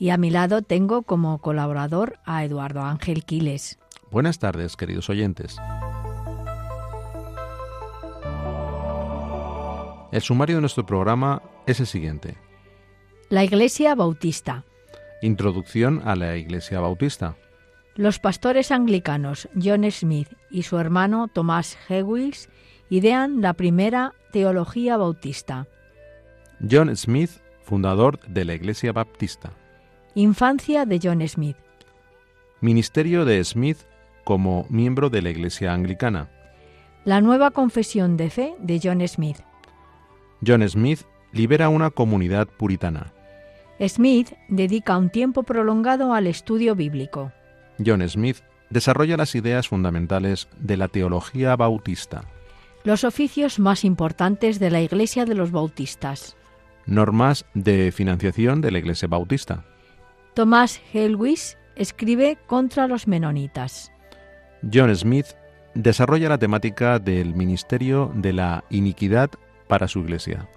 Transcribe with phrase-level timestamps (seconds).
[0.00, 3.78] Y a mi lado tengo como colaborador a Eduardo Ángel Quiles.
[4.10, 5.58] Buenas tardes, queridos oyentes.
[10.10, 12.38] El sumario de nuestro programa es el siguiente.
[13.28, 14.64] La Iglesia Bautista.
[15.20, 17.36] Introducción a la Iglesia Bautista.
[17.94, 22.48] Los pastores anglicanos John Smith y su hermano Tomás Hewis
[22.88, 25.66] idean la primera teología bautista.
[26.68, 27.32] John Smith,
[27.64, 29.59] fundador de la Iglesia Baptista.
[30.16, 31.56] Infancia de John Smith.
[32.60, 33.78] Ministerio de Smith
[34.24, 36.28] como miembro de la Iglesia Anglicana.
[37.04, 39.38] La nueva confesión de fe de John Smith.
[40.44, 43.12] John Smith libera una comunidad puritana.
[43.86, 47.30] Smith dedica un tiempo prolongado al estudio bíblico.
[47.84, 48.38] John Smith
[48.68, 52.24] desarrolla las ideas fundamentales de la teología bautista.
[52.82, 56.36] Los oficios más importantes de la Iglesia de los Bautistas.
[56.84, 59.64] Normas de financiación de la Iglesia Bautista.
[60.40, 63.92] Tomás Helwis escribe contra los menonitas.
[64.72, 65.26] John Smith
[65.74, 69.28] desarrolla la temática del ministerio de la iniquidad
[69.68, 70.48] para su iglesia.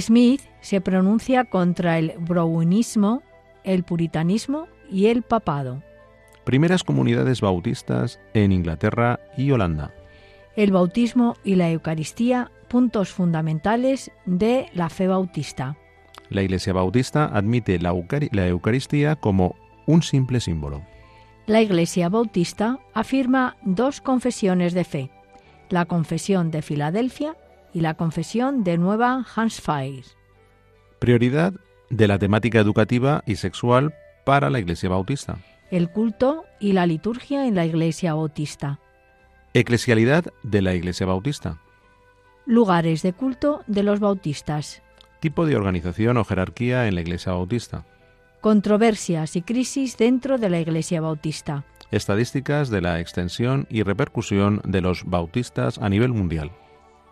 [0.00, 3.22] Smith se pronuncia contra el brownismo,
[3.64, 5.82] el puritanismo y el papado.
[6.44, 9.92] Primeras comunidades bautistas en Inglaterra y Holanda.
[10.56, 15.76] El bautismo y la Eucaristía, puntos fundamentales de la fe bautista.
[16.32, 17.94] La Iglesia Bautista admite la,
[18.32, 19.56] la Eucaristía como
[19.86, 20.82] un simple símbolo.
[21.46, 25.10] La Iglesia Bautista afirma dos confesiones de fe,
[25.70, 27.36] la Confesión de Filadelfia
[27.72, 30.04] y la Confesión de Nueva Hampshire.
[30.98, 31.52] Prioridad
[31.90, 33.94] de la temática educativa y sexual
[34.24, 35.38] para la Iglesia Bautista.
[35.70, 38.78] El culto y la liturgia en la Iglesia Bautista.
[39.52, 41.60] Eclesialidad de la Iglesia Bautista.
[42.46, 44.82] Lugares de culto de los bautistas.
[45.22, 47.86] Tipo de organización o jerarquía en la Iglesia Bautista.
[48.40, 51.64] Controversias y crisis dentro de la Iglesia Bautista.
[51.92, 56.50] Estadísticas de la extensión y repercusión de los bautistas a nivel mundial.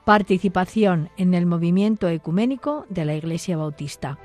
[0.04, 4.18] Participación en el movimiento ecuménico de la Iglesia Bautista.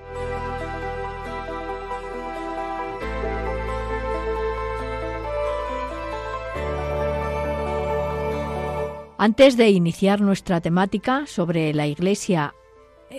[9.19, 12.56] Antes de iniciar nuestra temática sobre la Iglesia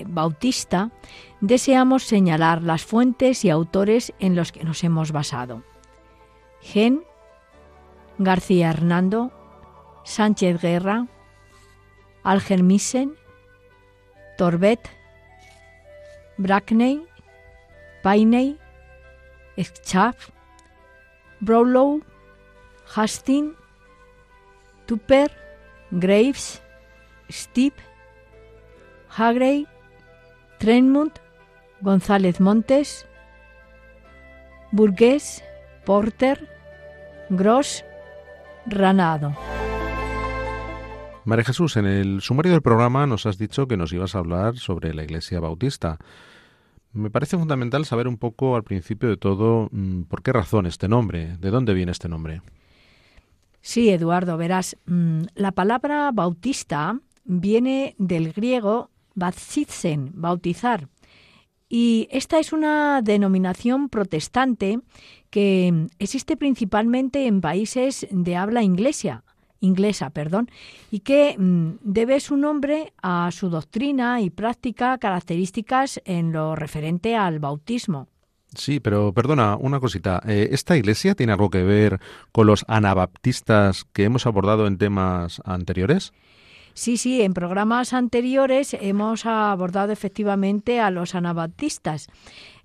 [0.07, 0.91] Bautista,
[1.41, 5.63] deseamos señalar las fuentes y autores en los que nos hemos basado.
[6.61, 7.03] Gen,
[8.19, 9.31] García Hernando,
[10.05, 11.07] Sánchez Guerra,
[12.23, 13.15] Algermissen,
[14.37, 14.81] Torbet,
[16.37, 17.07] Brackney,
[18.03, 18.59] Painey,
[19.57, 20.31] Schaff,
[21.41, 22.03] Brownlow,
[22.95, 23.55] Hastings,
[24.87, 25.31] Tupper,
[25.91, 26.63] Graves,
[27.31, 27.77] Steve,
[29.09, 29.67] Hagrey,
[30.59, 31.13] Trenmund,
[31.81, 33.07] González Montes,
[34.73, 35.45] Burgués,
[35.85, 36.49] Porter,
[37.31, 37.85] Gross,
[38.67, 39.35] Ranado.
[41.25, 44.57] María Jesús, en el sumario del programa nos has dicho que nos ibas a hablar
[44.57, 45.99] sobre la Iglesia Bautista.
[46.93, 50.89] Me parece fundamental saber un poco al principio de todo mm, por qué razón este
[50.89, 52.43] nombre, de dónde viene este nombre.
[53.61, 60.89] Sí, Eduardo, verás, mm, la palabra bautista viene del griego baptizen, bautizar.
[61.69, 64.79] Y esta es una denominación protestante
[65.31, 69.25] que existe principalmente en países de habla inglesa,
[69.59, 70.49] inglesa, perdón,
[70.93, 77.17] y que mm, debe su nombre a su doctrina y práctica características en lo referente
[77.17, 78.07] al bautismo.
[78.55, 80.23] Sí, pero perdona, una cosita.
[80.27, 82.01] Eh, ¿Esta iglesia tiene algo que ver
[82.33, 86.13] con los anabaptistas que hemos abordado en temas anteriores?
[86.77, 92.09] Sí, sí, en programas anteriores hemos abordado efectivamente a los anabaptistas.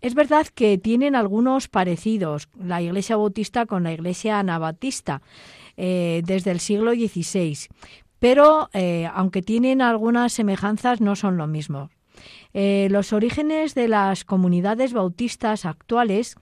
[0.02, 5.22] Es verdad que tienen algunos parecidos, la iglesia bautista con la iglesia anabaptista,
[5.78, 7.70] eh, desde el siglo XVI,
[8.20, 11.90] pero eh, aunque tienen algunas semejanzas, no son lo mismo.
[12.54, 16.36] Eh, los orígenes de las comunidades bautistas actuales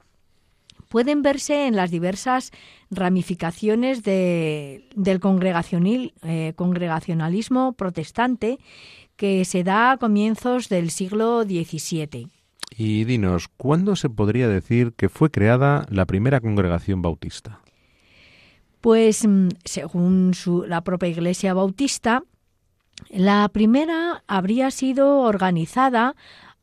[0.90, 2.52] pueden verse en las diversas
[2.90, 8.60] ramificaciones del eh, congregacionalismo protestante
[9.16, 12.28] que se da a comienzos del siglo XVII.
[12.76, 17.60] Y dinos, ¿cuándo se podría decir que fue creada la primera congregación bautista?
[18.82, 20.34] Pues mm, según
[20.68, 22.24] la propia Iglesia Bautista,
[23.10, 26.16] la primera habría sido organizada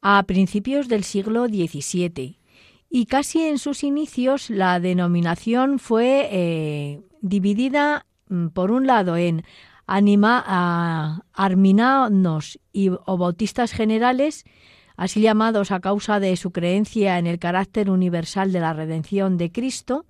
[0.02, 2.38] a principios del siglo XVII
[2.88, 9.44] y casi en sus inicios la denominación fue eh, dividida mm, por un lado en
[9.86, 12.58] anima, a, arminanos
[13.04, 14.44] o bautistas generales,
[14.96, 19.52] así llamados a causa de su creencia en el carácter universal de la redención de
[19.52, 20.06] Cristo,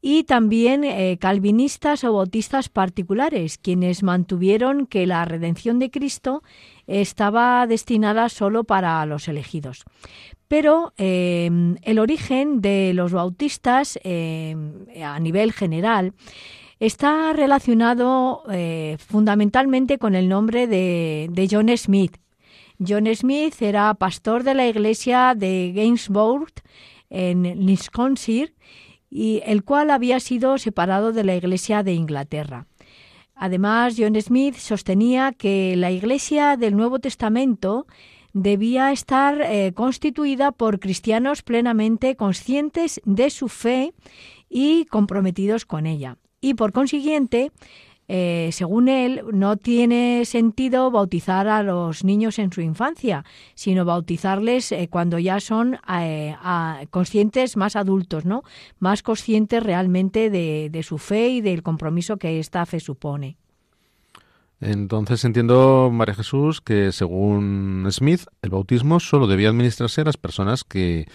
[0.00, 6.44] y también eh, calvinistas o bautistas particulares, quienes mantuvieron que la redención de Cristo
[6.86, 9.84] estaba destinada solo para los elegidos.
[10.48, 11.50] Pero eh,
[11.82, 14.54] el origen de los bautistas eh,
[15.04, 16.12] a nivel general
[16.78, 18.42] está relacionado
[18.98, 22.18] fundamentalmente con el nombre de, de John Smith.
[22.86, 26.52] John Smith era pastor de la iglesia de Gainsborough
[27.10, 28.50] en Wisconsin
[29.10, 32.66] y el cual había sido separado de la Iglesia de Inglaterra.
[33.34, 37.86] Además, John Smith sostenía que la Iglesia del Nuevo Testamento
[38.36, 43.94] debía estar eh, constituida por cristianos plenamente conscientes de su fe
[44.50, 46.18] y comprometidos con ella.
[46.42, 47.50] Y por consiguiente,
[48.08, 53.24] eh, según él, no tiene sentido bautizar a los niños en su infancia,
[53.54, 55.78] sino bautizarles eh, cuando ya son
[56.90, 58.42] conscientes más adultos, ¿no?
[58.78, 63.38] Más conscientes realmente de, de su fe y del compromiso que esta fe supone.
[64.60, 70.64] Entonces entiendo, María Jesús, que según Smith, el bautismo solo debía administrarse a las personas
[70.64, 71.06] que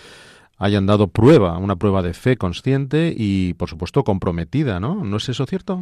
[0.58, 5.04] hayan dado prueba, una prueba de fe consciente y, por supuesto, comprometida, ¿no?
[5.04, 5.82] ¿No es eso cierto?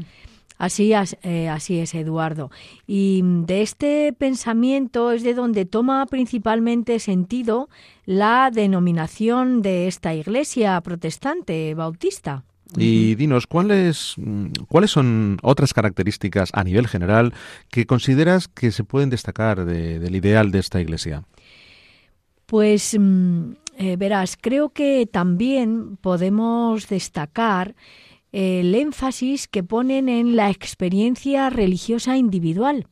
[0.57, 2.49] Así, eh, así es, Eduardo.
[2.85, 7.69] Y de este pensamiento es de donde toma principalmente sentido
[8.05, 12.43] la denominación de esta iglesia protestante bautista.
[12.77, 14.15] Y dinos, ¿cuáles,
[14.67, 17.33] ¿cuáles son otras características a nivel general
[17.69, 21.23] que consideras que se pueden destacar del ideal de esta iglesia?
[22.45, 27.75] Pues mm, eh, verás, creo que también podemos destacar
[28.31, 32.87] el énfasis que ponen en la experiencia religiosa individual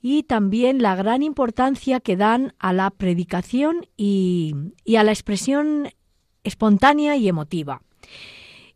[0.00, 4.54] y también la gran importancia que dan a la predicación y,
[4.96, 5.90] a la expresión
[6.42, 7.82] espontánea y emotiva.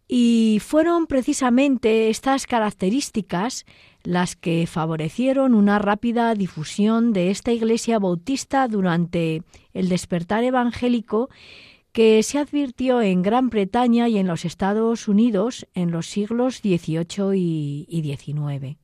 [0.09, 3.65] Y fueron precisamente estas características
[4.05, 9.43] las que favorecieron una rápida difusión de esta Iglesia bautista durante
[9.75, 11.29] el despertar evangélico
[11.97, 17.35] que se advirtió en Gran Bretaña y en los Estados Unidos en los siglos XVIII
[17.35, 18.77] y, XIX.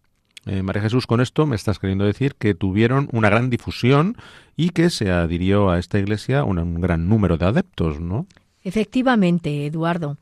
[0.46, 4.16] Eh, María Jesús, con esto me estás queriendo decir que tuvieron una gran difusión
[4.56, 8.26] y que se adhirió a esta iglesia un, gran número de adeptos, ¿no?
[8.64, 10.16] Efectivamente, Eduardo.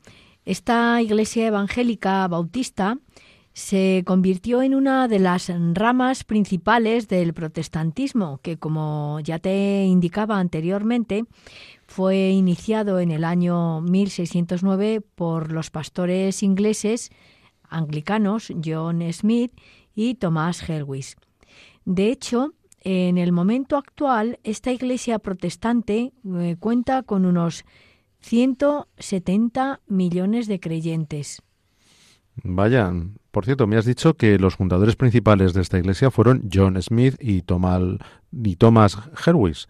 [0.45, 2.97] Esta iglesia evangélica bautista
[3.53, 10.39] se convirtió en una de las ramas principales del protestantismo, que como ya te indicaba
[10.39, 11.25] anteriormente,
[11.85, 17.11] fue iniciado en el año 1609 por los pastores ingleses
[17.69, 19.51] anglicanos John Smith
[19.93, 21.17] y Thomas Helwys.
[21.85, 27.65] De hecho, en el momento actual, esta iglesia protestante eh, cuenta con unos
[28.21, 31.41] 170 millones de creyentes.
[32.43, 32.93] Vaya,
[33.31, 37.15] por cierto, me has dicho que los fundadores principales de esta iglesia fueron John Smith
[37.19, 37.81] y, Thomas,
[38.31, 39.67] y Thomas Helwys.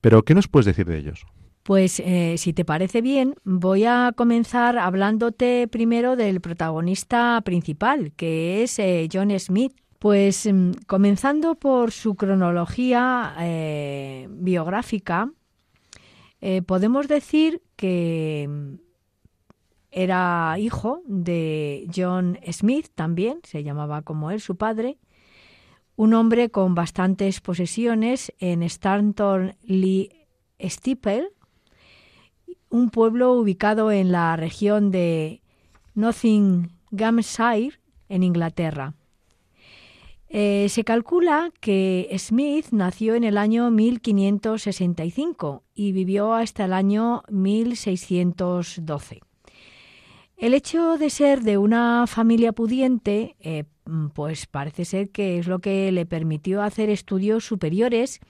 [0.00, 1.26] Pero, ¿qué nos puedes decir de ellos?
[1.68, 8.62] Pues eh, si te parece bien, voy a comenzar hablándote primero del protagonista principal, que
[8.62, 9.74] es eh, John Smith.
[9.98, 15.30] Pues mm, comenzando por su cronología eh, biográfica,
[16.66, 18.74] podemos decir que mm,
[19.92, 24.98] era hijo de John Smith también, se llamaba como él, su padre,
[25.96, 30.10] un hombre con bastantes posesiones en Stanton Lee
[30.60, 31.30] Steeple,
[32.68, 35.40] un pueblo ubicado en la región de
[35.94, 38.94] Nottinghamshire, en Inglaterra.
[40.30, 47.22] Eh, se calcula que Smith nació en el año 1565 y vivió hasta el año
[47.30, 49.20] 1612.
[50.36, 53.64] El hecho de ser de una familia pudiente, eh,
[54.14, 58.20] pues parece ser que es lo que le permitió hacer estudios superiores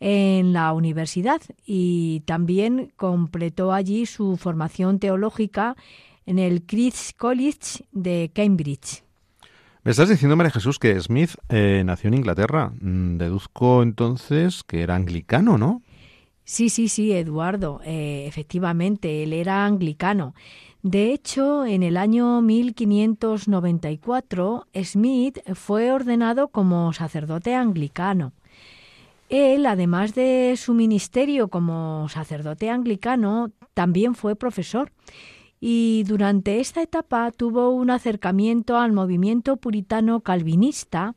[0.00, 5.76] en la universidad y también completó allí su formación teológica
[6.26, 9.04] en el Christ's College de Cambridge.
[9.82, 12.70] Me estás diciendo, María Jesús, que Smith eh, nació en Inglaterra.
[12.80, 15.80] Mm, deduzco entonces que era anglicano, ¿no?
[16.44, 20.34] Sí, sí, sí, Eduardo, eh, efectivamente, él era anglicano.
[20.82, 28.34] De hecho, en el año 1594, Smith fue ordenado como sacerdote anglicano.
[29.30, 34.92] Él, además de su ministerio como sacerdote anglicano, también fue profesor
[35.60, 41.14] y durante esta etapa tuvo un acercamiento al movimiento puritano calvinista,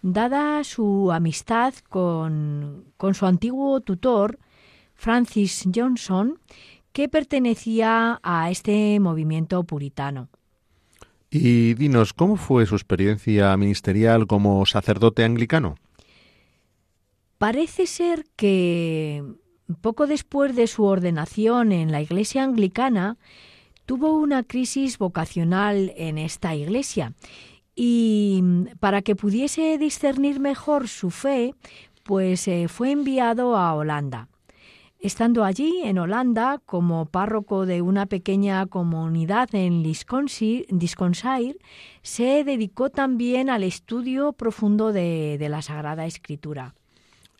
[0.00, 4.38] dada su amistad con, con su antiguo tutor,
[4.94, 6.38] Francis Johnson,
[6.92, 10.28] que pertenecía a este movimiento puritano.
[11.30, 15.76] Y dinos, ¿cómo fue su experiencia ministerial como sacerdote anglicano?
[17.38, 19.24] Parece ser que
[19.80, 23.16] poco después de su ordenación en la iglesia anglicana,
[23.90, 27.12] tuvo una crisis vocacional en esta iglesia
[27.74, 28.40] y
[28.78, 31.56] para que pudiese discernir mejor su fe,
[32.04, 34.28] pues eh, fue enviado a Holanda.
[35.00, 41.56] Estando allí, en Holanda, como párroco de una pequeña comunidad en Lisconshire,
[42.02, 46.76] se dedicó también al estudio profundo de, de la Sagrada Escritura.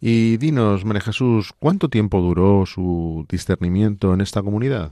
[0.00, 4.90] Y dinos, María Jesús, ¿cuánto tiempo duró su discernimiento en esta comunidad?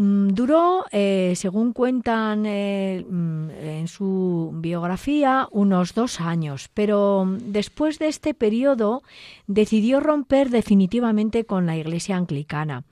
[0.00, 7.98] Mm, duró, eh, según cuentan eh, mm, en su biografía, unos dos años, pero después
[7.98, 9.02] de este periodo
[9.46, 12.84] decidió romper definitivamente con la Iglesia anglicana.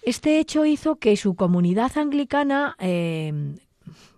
[0.00, 3.34] Este hecho hizo que su comunidad anglicana, eh,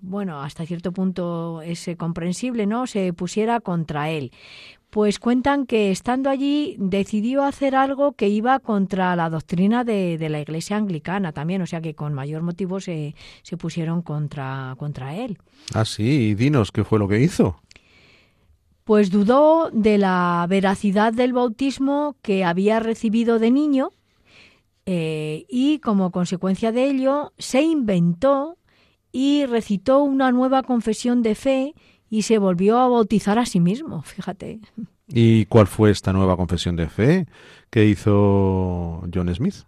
[0.01, 2.87] bueno, hasta cierto punto es comprensible, ¿no?
[2.87, 4.31] Se pusiera contra él
[4.93, 10.39] pues cuentan que estando allí decidió hacer algo que iba contra la doctrina de, la
[10.39, 15.39] Iglesia anglicana también, o sea que con mayor motivo se, se pusieron contra, contra él.
[15.73, 17.57] Ah, sí, dinos qué fue lo que hizo.
[18.85, 23.93] Pues dudó de la veracidad del bautismo que había recibido de niño
[24.85, 28.59] eh, y como consecuencia de ello se inventó
[29.11, 31.75] y recitó una nueva confesión de fe
[32.13, 34.61] y se volvió a bautizar a sí mismo, fíjate.
[35.09, 37.27] ¿Y cuál fue esta nueva confesión de fe
[37.71, 39.65] que hizo John Smith?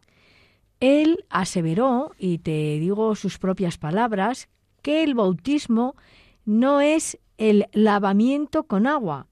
[0.79, 4.51] Él aseveró, y te digo sus propias palabras,
[4.83, 5.97] que el bautismo
[6.45, 9.27] no es el lavamiento con agua,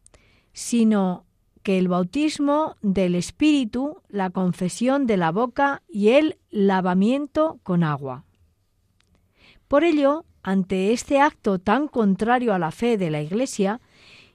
[0.54, 1.26] sino
[1.62, 8.25] que el bautismo del Espíritu, la confesión de la boca y el lavamiento con agua.
[9.69, 13.81] Por ello, ante este acto tan contrario a la fe de la Iglesia,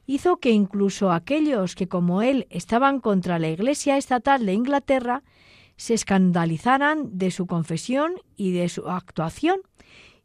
[0.06, 5.24] hizo que incluso aquellos que como él estaban contra la Iglesia estatal de Inglaterra
[5.76, 9.60] se escandalizaran de su confesión y de su actuación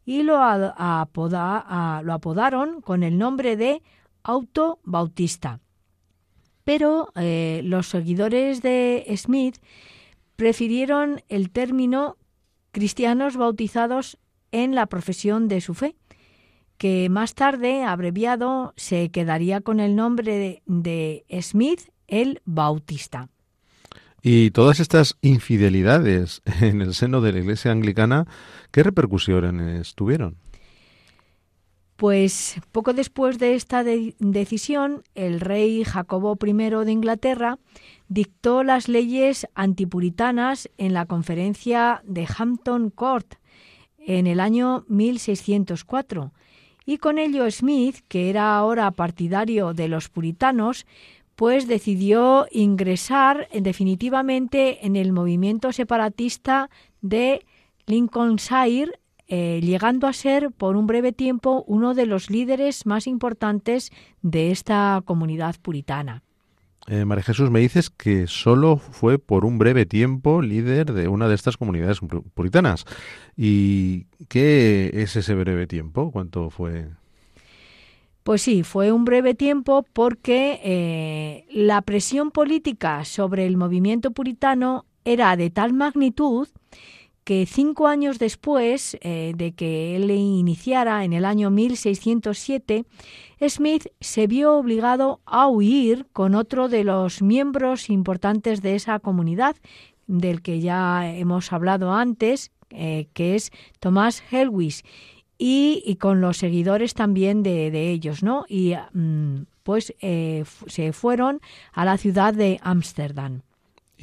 [0.05, 1.11] y lo, apodaron
[2.81, 3.81] con el nombre de
[4.23, 5.59] Auto Bautista.
[6.63, 9.57] Pero eh, los seguidores de Smith
[10.35, 12.17] prefirieron el término
[12.71, 14.17] cristianos bautizados
[14.53, 15.97] en la profesión de su fe,
[16.77, 23.29] que más tarde, abreviado, se quedaría con el nombre de, Smith el Bautista.
[24.21, 28.25] Y todas estas infidelidades en el seno de la Iglesia anglicana,
[28.71, 30.37] ¿qué repercusiones tuvieron?
[31.95, 37.59] Pues poco después de esta decisión, el rey Jacobo I de Inglaterra
[38.07, 43.35] dictó las leyes antipuritanas en la conferencia de Hampton Court
[44.05, 46.31] en el año 1604,
[46.85, 50.85] y con ello Smith, que era ahora partidario de los puritanos,
[51.35, 56.69] pues decidió ingresar definitivamente en el movimiento separatista
[57.01, 57.45] de
[57.85, 58.91] Lincolnshire,
[59.27, 63.91] eh, llegando a ser por un breve tiempo uno de los líderes más importantes
[64.21, 66.22] de esta comunidad puritana.
[66.87, 71.29] Eh, María Jesús, me dices que solo fue por un breve tiempo líder de una
[71.29, 71.99] de estas comunidades
[72.33, 72.85] puritanas.
[73.37, 76.11] ¿Y qué es ese breve tiempo?
[76.11, 76.89] ¿Cuánto fue?
[78.23, 84.85] Pues sí, fue un breve tiempo porque eh, la presión política sobre el movimiento puritano
[85.05, 86.47] era de tal magnitud
[87.23, 92.85] que cinco años después eh, de que él iniciara, en el año 1607,
[93.47, 99.55] Smith se vio obligado a huir con otro de los miembros importantes de esa comunidad,
[100.07, 104.83] del que ya hemos hablado antes, eh, que es Tomás Helwis,
[105.37, 108.45] y, con los seguidores también de, ellos, ¿no?
[108.47, 111.41] Y mm, pues eh, se fueron
[111.73, 113.41] a la ciudad de Ámsterdam.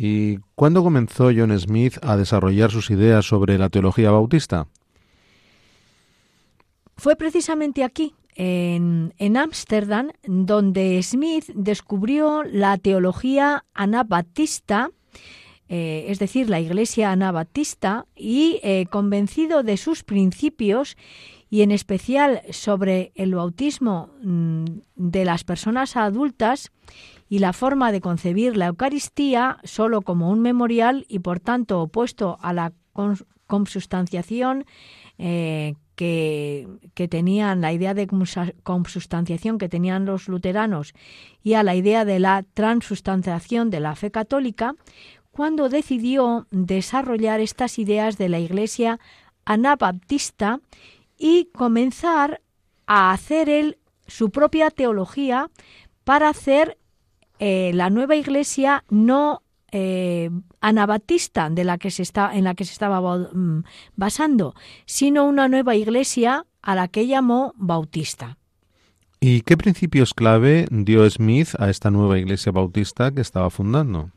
[0.03, 4.67] ¿Y cuándo comenzó John Smith a desarrollar sus ideas sobre la teología bautista?
[6.97, 14.91] Fue precisamente aquí, en Ámsterdam, donde Smith descubrió la teología anabaptista
[15.73, 20.97] eh, es decir, la Iglesia anabatista, y eh, convencido de sus principios
[21.49, 24.65] y en especial sobre el bautismo mm,
[24.97, 26.73] de las personas adultas
[27.31, 32.37] y la forma de concebir la Eucaristía solo como un memorial y por tanto opuesto
[32.43, 32.73] a la
[33.47, 34.65] consubstanciación
[35.17, 38.09] eh, que, que, tenían, la idea de
[38.65, 40.93] consubstanciación que tenían los luteranos
[41.43, 44.75] y a la idea de la transustanciación de la fe católica,
[45.31, 48.99] cuando decidió desarrollar estas ideas de la Iglesia
[49.45, 50.61] anabaptista
[51.17, 52.41] y comenzar
[52.87, 55.49] a hacer él su propia teología
[56.03, 56.80] para hacer
[57.41, 59.43] eh, la nueva iglesia no
[59.73, 60.29] eh,
[60.61, 63.65] anabatista de la que se está, en la que se estaba mm,
[63.97, 64.55] basando,
[64.85, 68.37] sino una nueva iglesia a la que llamó bautista.
[69.21, 74.11] ¿Y qué principios clave dio Smith a esta nueva iglesia bautista que estaba fundando?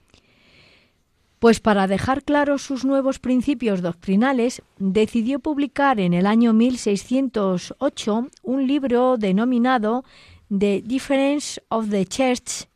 [1.40, 8.68] Pues para dejar claros sus nuevos principios doctrinales, decidió publicar en el año 1608 un
[8.68, 10.04] libro denominado
[10.50, 12.68] The Difference of the Church,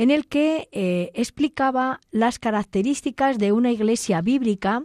[0.00, 4.84] en el que eh, explicaba las características de una iglesia bíblica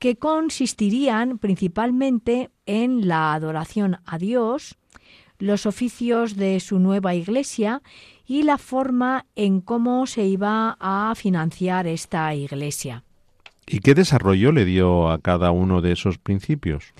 [0.00, 4.76] que consistirían principalmente en la adoración a Dios,
[5.38, 7.82] los oficios de su nueva iglesia
[8.26, 13.04] y la forma en cómo se iba a financiar esta iglesia.
[13.64, 16.94] ¿Y qué desarrollo le dio a cada uno de esos principios?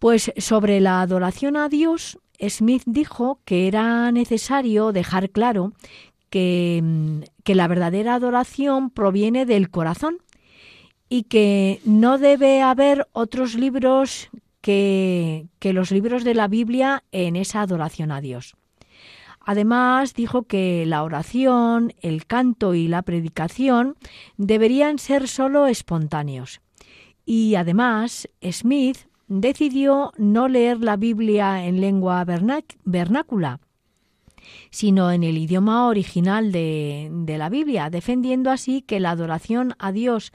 [0.00, 2.18] Pues sobre la adoración a Dios,
[2.48, 5.72] Smith dijo que era necesario dejar claro
[6.30, 10.18] que, que la verdadera adoración proviene del corazón
[11.08, 14.30] y que no debe haber otros libros
[14.60, 18.54] que, que los libros de la Biblia en esa adoración a Dios.
[19.40, 23.96] Además, dijo que la oración, el canto y la predicación
[24.36, 26.60] deberían ser sólo espontáneos.
[27.24, 28.98] Y además, Smith
[29.30, 32.26] decidió no leer la Biblia en lengua
[32.84, 33.60] vernácula,
[34.70, 40.32] sino en el idioma original de, la Biblia, defendiendo así que la adoración a Dios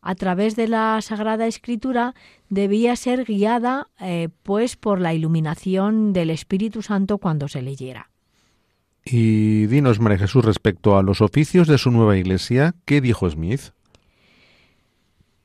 [0.00, 2.14] a través de la Sagrada Escritura
[2.48, 8.08] debía ser guiada eh, pues por la iluminación del Espíritu Santo cuando se leyera.
[9.04, 13.72] Y dinos, María Jesús, respecto a los oficios de su nueva iglesia, ¿qué dijo Smith?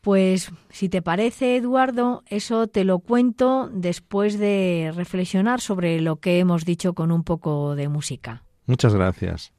[0.05, 6.37] Pues si te parece, Eduardo, eso te lo cuento después de reflexionar sobre lo que
[6.37, 8.43] hemos dicho con un poco de música.
[8.67, 9.51] Muchas gracias.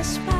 [0.00, 0.39] despair.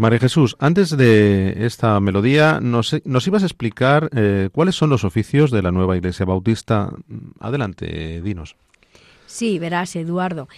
[0.00, 2.94] María Jesús, antes de esta melodía, nos,
[3.26, 6.90] ibas a explicar eh, cuáles son los oficios de la nueva Iglesia Bautista.
[7.38, 8.56] Adelante, dinos.
[9.26, 10.48] Sí, verás, Eduardo.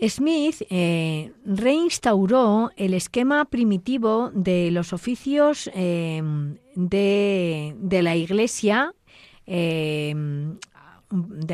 [0.00, 6.22] Smith eh, reinstauró el esquema primitivo de los oficios eh,
[6.76, 8.94] de, la Iglesia
[9.46, 10.16] de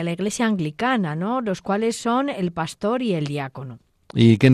[0.04, 1.40] la Iglesia anglicana, ¿no?
[1.40, 3.78] Los cuales son el pastor y el diácono.
[4.14, 4.50] ¿Y qué,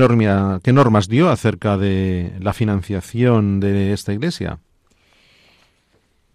[0.63, 4.61] qué normas dio acerca de la financiación de esta iglesia?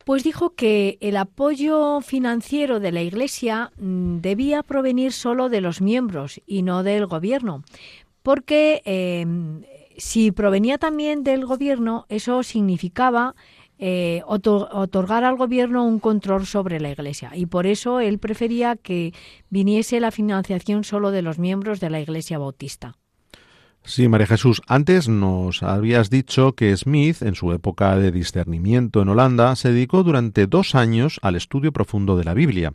[0.05, 5.81] Pues dijo que el apoyo financiero de la Iglesia mm, debía provenir solo de los
[5.81, 7.63] miembros y no del gobierno,
[8.21, 9.63] porque em,
[9.97, 13.36] si provenía también del gobierno, eso significaba
[13.79, 17.31] eh, otorgar al gobierno un control sobre la Iglesia.
[17.33, 19.13] Y por eso él prefería que
[19.49, 22.97] viniese la financiación solo de los miembros de la Iglesia Bautista.
[23.86, 29.10] Sí, María Jesús, antes nos habías dicho que Smith, en su época de discernimiento en
[29.10, 32.74] Holanda, se dedicó durante dos años al estudio profundo de la Biblia.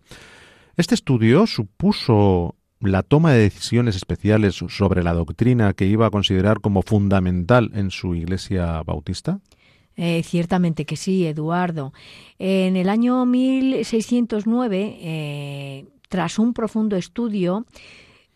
[0.77, 6.61] Este estudio supuso la toma de decisiones especiales sobre la doctrina que iba a considerar
[6.61, 9.41] como fundamental en su iglesia bautista?
[9.97, 11.93] Eh, ciertamente que sí, Eduardo.
[12.39, 17.67] En el año 1609, eh, tras un profundo estudio,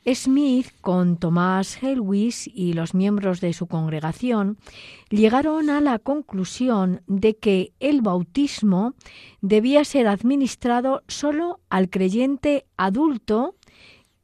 [0.07, 4.59] Smith, con Tomás Helwis y los miembros de su congregación,
[5.11, 8.95] llegaron a la conclusión de que el bautismo
[9.41, 13.55] debía ser administrado solo al creyente adulto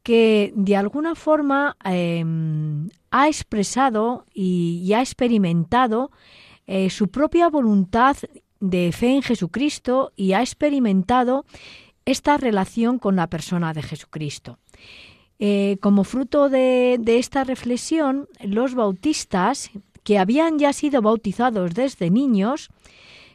[0.03, 6.11] que de alguna forma em, ha expresado y, ha experimentado
[6.67, 8.17] eh, su propia voluntad
[8.59, 11.45] de fe en Jesucristo y ha experimentado
[12.05, 14.57] esta relación con la persona de Jesucristo.
[15.41, 19.71] Eh, como fruto de, esta reflexión, los bautistas,
[20.03, 22.69] que habían ya sido bautizados desde niños,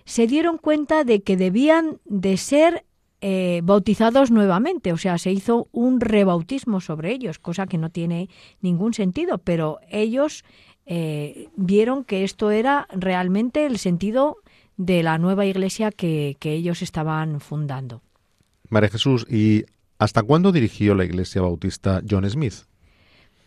[0.05, 2.85] se dieron cuenta de que debían de ser
[3.23, 8.29] eh, bautizados nuevamente, o sea, se hizo un rebautismo sobre ellos, cosa que no tiene
[8.61, 10.45] ningún sentido, pero ellos
[10.85, 14.37] eh, vieron que esto era realmente el sentido
[14.77, 18.03] de la nueva iglesia que, que ellos estaban fundando.
[18.69, 19.65] María Jesús, ¿y
[20.05, 22.67] ¿Hasta cuándo dirigió la Iglesia Bautista John Smith?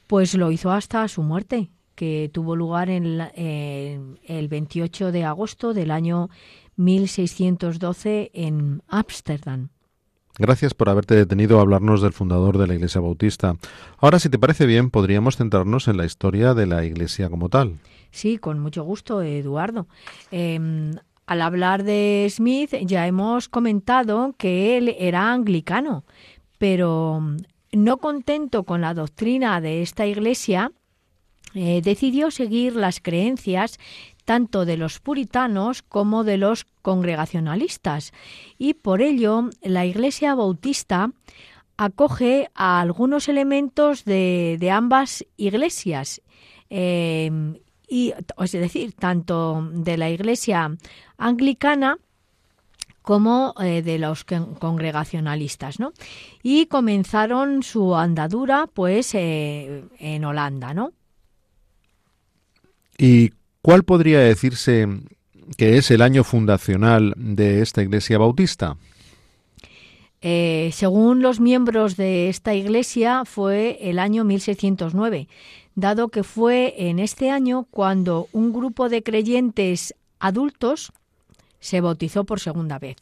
[0.07, 5.91] Pues lo hizo hasta su muerte, que tuvo lugar en el 28 de agosto del
[5.91, 6.31] año
[6.77, 9.69] 1612 en Ámsterdam.
[10.39, 13.55] Gracias por haberte detenido a hablarnos del fundador de la Iglesia Bautista.
[13.99, 17.77] Ahora, si te parece bien, podríamos centrarnos en la historia de la Iglesia como tal.
[18.09, 19.85] Sí, con mucho gusto, Eduardo.
[20.31, 20.95] Em,
[21.27, 26.05] al hablar de Smith, ya hemos comentado que él era anglicano,
[26.57, 27.37] pero mm,
[27.73, 30.71] no contento con la doctrina de esta Iglesia,
[31.53, 33.79] eh, decidió seguir las creencias
[34.25, 38.11] tanto de los puritanos como de los congregacionalistas.
[38.57, 41.11] Y por ello la Iglesia Bautista
[41.77, 46.21] acoge a algunos elementos de, ambas iglesias.
[46.69, 47.31] Eh,
[47.87, 50.75] y es decir tanto de la Iglesia
[51.17, 51.97] anglicana
[53.07, 55.93] como eh, de los congregacionalistas, ¿no?
[56.43, 60.91] Y comenzaron su andadura, pues, eh, en Holanda, ¿no?
[62.97, 64.89] ¿Y cuál podría decirse
[65.55, 68.75] que es el año fundacional de esta iglesia bautista?
[70.19, 75.29] Eh, según los miembros de esta iglesia, fue el año 1609,
[75.75, 80.91] dado que fue en este año cuando un grupo de creyentes adultos
[81.59, 82.97] se bautizó por segunda vez.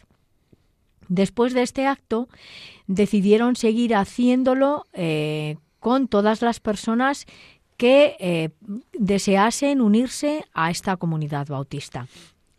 [1.07, 2.27] Después de este acto,
[2.87, 7.25] decidieron seguir haciéndolo eh, con todas las personas
[7.77, 8.49] que eh,
[8.93, 12.07] deseasen unirse a esta comunidad bautista.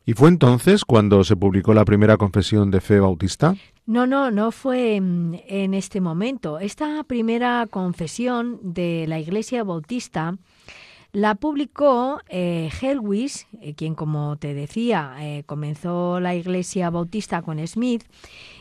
[0.05, 3.57] ¿Y fue entonces cuando se publicó la primera confesión de fe bautista?
[3.87, 6.59] No, no, no fue en este momento.
[6.59, 10.37] Esta primera confesión de la Iglesia Bautista
[11.17, 17.67] la publicó eh, Helwis, eh, quien, como te decía, eh, comenzó la Iglesia Bautista con
[17.67, 18.05] Smith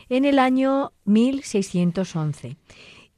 [0.08, 2.56] en el año 1611.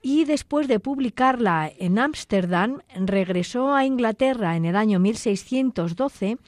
[0.03, 6.39] Y después de publicarla en Ámsterdam, regresó a Inglaterra en el año 1612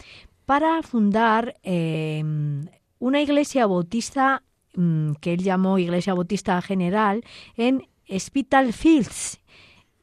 [0.44, 4.42] para fundar una iglesia bautista
[4.74, 7.22] mm, que él llamó Iglesia Bautista General
[7.57, 9.38] en Spitalfields,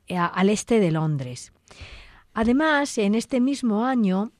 [0.07, 1.51] al este de Londres.
[2.39, 4.31] Además, en este mismo año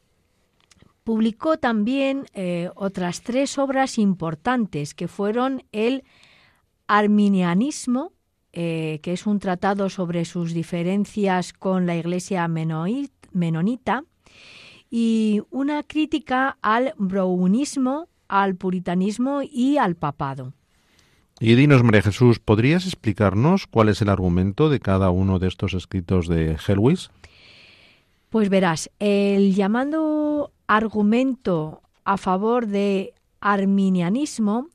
[1.03, 6.03] publicó también eh, otras tres obras importantes que fueron el
[6.85, 8.11] Arminianismo,
[8.53, 14.03] eh, que es un tratado sobre sus diferencias con la Iglesia menonita,
[14.91, 20.53] y una crítica al brownismo, al puritanismo y al papado.
[21.39, 25.73] Y dinos, María Jesús, ¿podrías explicarnos cuál es el argumento de cada uno de estos
[25.73, 27.09] escritos de Helwis?
[28.29, 34.67] Pues verás, el llamado argumento a favor de arminianismo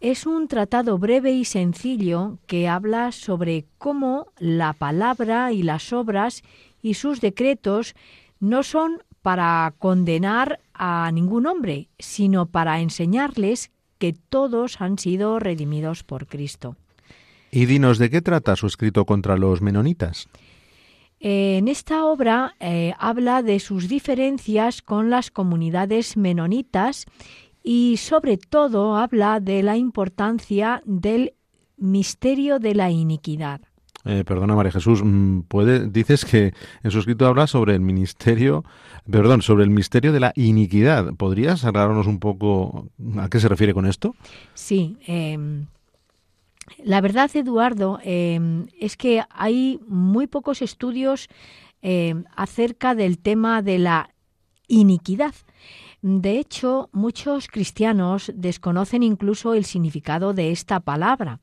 [0.00, 6.42] es un tratado breve y sencillo que habla sobre cómo la palabra y las obras
[6.82, 7.94] y sus decretos
[8.40, 16.02] no son para condenar a ningún hombre, sino para enseñarles que todos han sido redimidos
[16.02, 16.76] por Cristo.
[17.50, 20.28] Y dinos de qué trata su escrito contra los menonitas.
[21.18, 27.06] En esta obra eh, habla de sus diferencias con las comunidades menonitas
[27.62, 31.34] y sobre todo habla de la importancia del
[31.76, 33.60] misterio de la iniquidad.
[34.04, 38.64] Eh, perdona María Jesús, mm, puede, dices que en su escrito habla sobre el ministerio,
[39.10, 41.12] perdón, sobre el misterio de la iniquidad.
[41.14, 44.14] ¿Podrías hablarnos un poco a qué se refiere con esto?
[44.54, 45.66] Sí, em,
[46.82, 51.28] la verdad, Eduardo, em, es que hay muy pocos estudios
[51.82, 54.10] em, acerca del tema de la
[54.68, 55.34] iniquidad.
[56.02, 61.40] De hecho, muchos cristianos desconocen incluso el significado de esta palabra,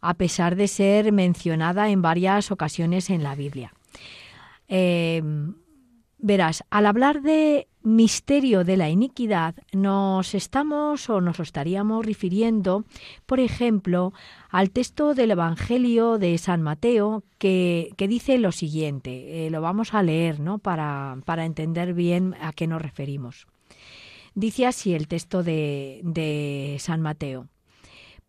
[0.00, 3.72] a pesar de ser mencionada en varias ocasiones en la Biblia.
[4.68, 5.54] Em,
[6.18, 12.84] verás, al hablar de misterio de la iniquidad, nos estamos o nos estaríamos refiriendo,
[13.26, 14.12] por ejemplo,
[14.50, 19.46] al texto del Evangelio de San Mateo que, dice lo siguiente.
[19.46, 20.58] Eh, lo vamos a leer ¿no?
[20.58, 23.46] para, para entender bien a qué nos referimos.
[24.34, 27.46] Dice así el texto de, de San Mateo.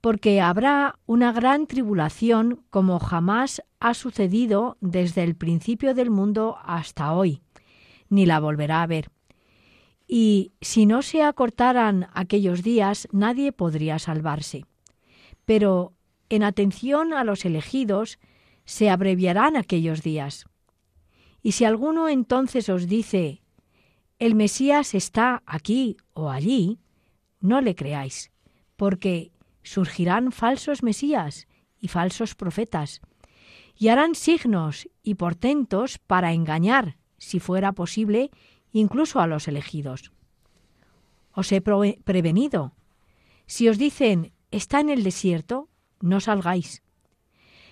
[0.02, 7.12] Porque habrá una gran tribulación como jamás ha sucedido desde el principio del mundo hasta
[7.14, 7.42] hoy,
[8.08, 9.10] ni la volverá a ver
[10.08, 14.66] y si no se acortaran aquellos días nadie podría salvarse.
[15.46, 15.94] Pero
[16.30, 18.20] en atención a los elegidos
[18.66, 20.46] se abreviarán aquellos días.
[21.42, 23.42] Y si alguno entonces os dice,
[24.20, 26.80] el Mesías está aquí o allí,
[27.40, 28.32] no le creáis,
[28.76, 29.32] porque
[29.64, 31.48] surgirán falsos Mesías
[31.80, 33.02] y falsos profetas,
[33.76, 38.32] y harán signos y portentos para engañar, si fuera posible,
[38.72, 40.12] incluso a los elegidos.
[41.32, 42.74] Os he prevenido.
[43.46, 46.84] Si os dicen está en el desierto, no salgáis.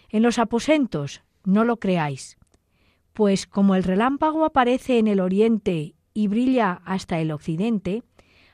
[0.10, 2.38] En los aposentos, no lo creáis.
[3.14, 8.04] Pues como el relámpago aparece en el oriente y brilla hasta el occidente,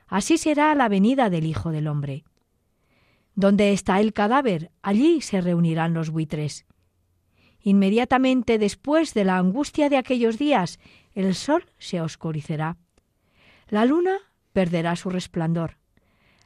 [0.07, 2.23] así será la venida del Hijo del Hombre.
[3.35, 6.65] Donde está el cadáver, allí se reunirán los buitres.
[7.61, 10.79] Inmediatamente después de la angustia de aquellos días,
[11.13, 12.77] el sol se oscurecerá.
[13.67, 14.17] La luna
[14.53, 15.77] perderá su resplandor.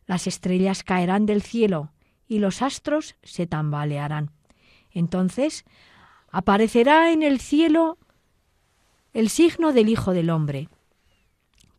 [0.05, 1.91] Las estrellas caerán del cielo
[2.27, 4.31] y los astros se tambalearán.
[4.91, 5.65] Entonces
[6.29, 7.97] aparecerá en el cielo
[9.13, 10.69] el signo del Hijo del Hombre.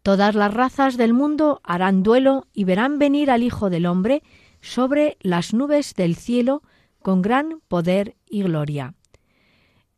[0.03, 4.23] Todas las razas del mundo harán duelo y verán venir al Hijo del Hombre
[4.61, 6.63] sobre las nubes del cielo
[7.03, 8.95] con gran poder y gloria.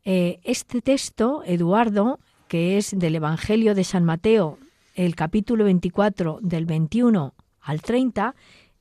[0.05, 4.59] Eh, este texto, Eduardo, que es del Evangelio de San Mateo,
[4.95, 8.35] el capítulo 24 del 21 al 30,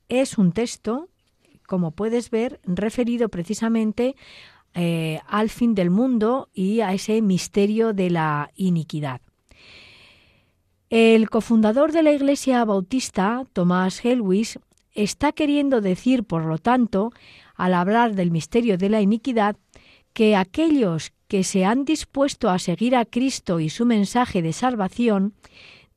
[0.10, 1.10] es un texto,
[1.68, 4.16] como puedes ver, referido precisamente
[4.74, 9.22] eh, al fin del mundo y a ese misterio de la iniquidad.
[10.90, 14.60] El cofundador de la Iglesia Bautista, Tomás Helwis,
[14.94, 17.12] está queriendo decir, por lo tanto,
[17.56, 19.58] al hablar del misterio de la iniquidad,
[20.14, 25.34] que aquellos que se han dispuesto a seguir a Cristo y su mensaje de salvación,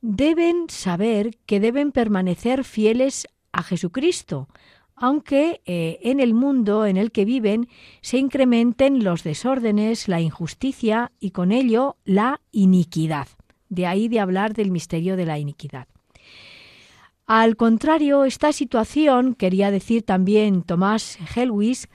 [0.00, 4.48] deben saber que deben permanecer fieles a Jesucristo,
[4.94, 7.68] aunque eh, en el mundo en el que viven
[8.02, 13.28] se incrementen los desórdenes, la injusticia y con ello la iniquidad.
[13.68, 15.86] De ahí de hablar del misterio de la iniquidad.
[17.26, 21.88] Al contrario, esta situación, quería decir también Tomás Helwis,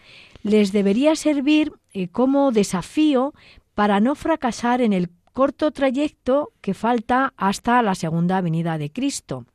[0.43, 3.34] les debería servir eh, como desafío
[3.73, 9.45] para no fracasar en el corto trayecto que falta hasta la segunda venida de Cristo.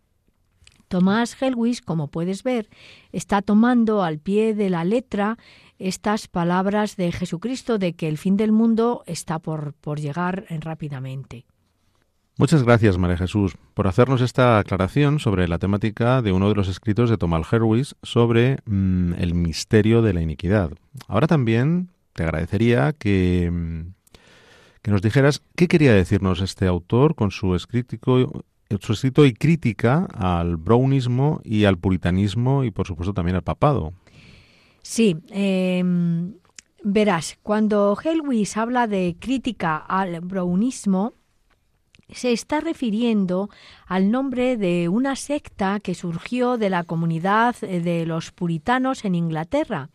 [0.89, 2.71] Tomás Helwis, como puedes ver,
[3.13, 5.37] está tomando al pie de la letra
[5.79, 11.45] estas palabras de Jesucristo de que el fin del mundo está por, por llegar rápidamente.
[12.39, 16.69] Muchas gracias, María Jesús, por hacernos esta aclaración sobre la temática de uno de los
[16.69, 20.71] escritos de Tomás Herwis sobre mm, el misterio de la iniquidad.
[21.07, 23.85] Ahora también te agradecería que,
[24.83, 27.97] que nos dijeras qué quería decirnos este autor con su escrito,
[28.81, 33.93] su escrito y crítica al brownismo y al puritanismo y, por supuesto, también al papado.
[34.83, 36.35] Sí, em,
[36.83, 41.15] verás, cuando Helwis habla de crítica al brownismo,
[42.13, 43.51] se está refiriendo
[43.87, 49.15] al nombre de una secta que surgió de la comunidad eh, de los puritanos en
[49.15, 49.91] Inglaterra,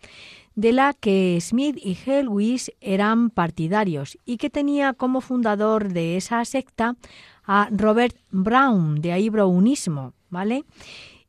[0.56, 6.44] de la que Smith y Helwis eran partidarios y que tenía como fundador de esa
[6.46, 6.96] secta
[7.44, 10.64] a Robert Brown, de ahí brownismo, ¿vale?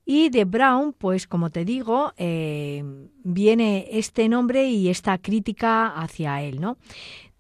[0.05, 2.85] Y de Brown, pues como te digo, eh,
[3.25, 6.79] viene este nombre y esta crítica hacia él, ¿no?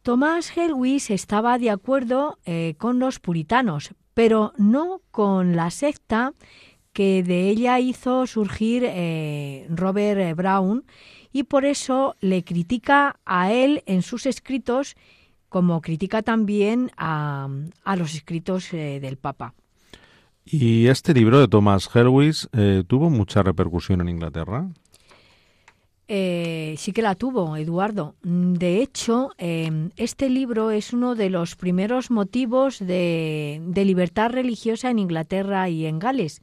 [0.02, 6.32] Tomás Helwys estaba de acuerdo eh, con los puritanos, pero no con la secta
[6.92, 10.84] que de ella hizo surgir eh, Robert Brown
[11.36, 14.96] y por eso le critica a él en sus escritos
[15.50, 17.46] como critica también a,
[17.98, 19.52] los escritos del Papa.
[20.46, 24.66] ¿Y este libro de Thomas Helwys eh, tuvo mucha repercusión en Inglaterra?
[26.08, 28.14] Eh, sí que la tuvo, Eduardo.
[28.22, 35.68] De hecho, este libro es uno de los primeros motivos de, libertad religiosa en Inglaterra
[35.68, 36.40] y en Gales.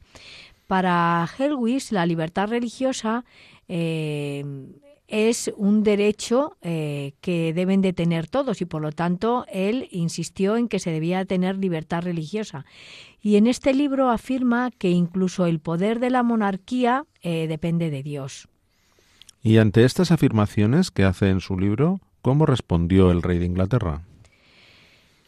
[0.68, 3.24] Para Helwys, la libertad religiosa
[5.06, 10.56] es un derecho eh, que deben de tener todos y por lo tanto él insistió
[10.56, 12.64] en que se debía tener libertad religiosa.
[13.20, 18.02] Y en este libro afirma que incluso el poder de la monarquía eh, depende de
[18.02, 18.48] Dios.
[19.42, 24.02] Y ante estas afirmaciones que hace en su libro, ¿cómo respondió el rey de Inglaterra?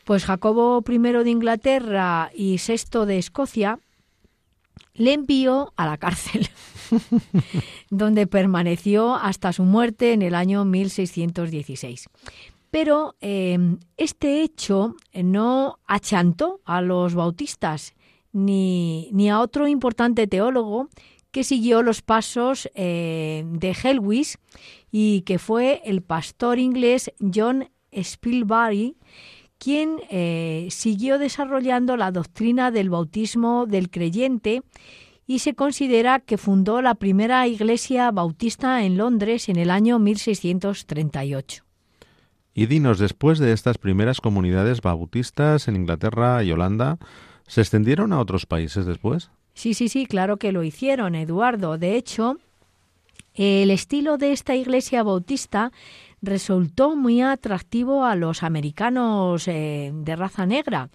[0.04, 3.80] Pues Jacobo I de Inglaterra y VI de Escocia
[4.94, 6.48] le envió a la cárcel,
[7.90, 12.08] donde permaneció hasta su muerte en el año 1616.
[12.70, 17.94] Pero em, este hecho no achantó a los bautistas
[18.32, 20.88] ni, ni, a otro importante teólogo
[21.30, 24.38] que siguió los pasos eh, de Helwys
[24.90, 28.96] y que fue el pastor inglés John Spilsbury,
[29.58, 34.62] quien eh, siguió desarrollando la doctrina del bautismo del creyente
[35.26, 41.64] y se considera que fundó la primera iglesia bautista en Londres en el año 1638.
[42.54, 46.98] Y dinos, después de estas primeras comunidades bautistas en Inglaterra y Holanda,
[47.46, 49.30] ¿se extendieron a otros países después?
[49.52, 51.76] Sí, sí, sí, claro que lo hicieron, Eduardo.
[51.76, 52.38] De hecho,
[53.34, 55.70] el estilo de esta iglesia bautista
[56.22, 60.90] resultó muy atractivo a los americanos eh, de raza negra,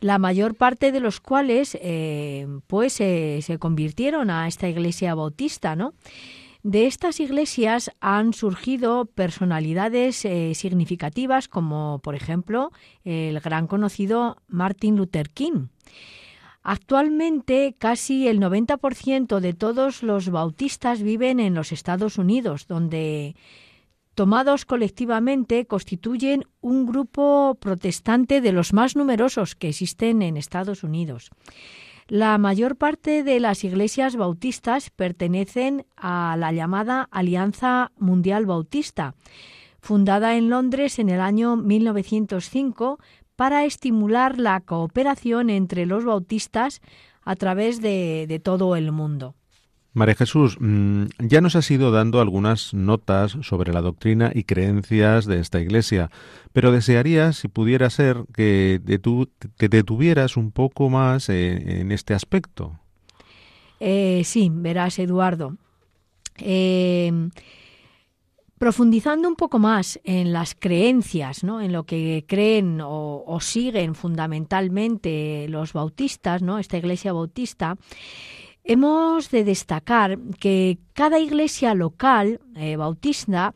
[0.00, 5.94] la mayor parte de los cuales eh, pues se convirtieron a esta iglesia bautista, ¿no?
[6.62, 12.72] De estas iglesias han surgido personalidades eh, significativas como, por ejemplo,
[13.04, 15.68] el gran conocido Martin Luther King.
[16.62, 23.36] Actualmente casi el 90% de todos los bautistas viven en los Estados Unidos, donde
[24.18, 31.30] tomados colectivamente, constituyen un grupo protestante de los más numerosos que existen en Estados Unidos.
[32.08, 39.14] La mayor parte de las iglesias bautistas pertenecen a la llamada Alianza Mundial Bautista,
[39.80, 42.98] fundada en Londres en el año 1905
[43.36, 46.80] para estimular la cooperación entre los bautistas
[47.22, 49.36] a través de, de todo el mundo.
[49.94, 55.26] María Jesús, mm, ya nos has ido dando algunas notas sobre la doctrina y creencias
[55.26, 56.10] de esta Iglesia,
[56.52, 58.80] pero desearía, si pudiera ser, que
[59.56, 62.78] te detuvieras un poco más en, este aspecto.
[63.80, 65.56] Eh, sí, verás, Eduardo.
[66.38, 67.30] Eh,
[68.58, 71.60] profundizando un poco más en las creencias, ¿no?
[71.60, 76.58] en lo que creen o, o siguen fundamentalmente los bautistas, ¿no?
[76.58, 77.76] esta iglesia bautista,
[78.70, 83.54] Hemos de destacar que cada iglesia local eh, bautista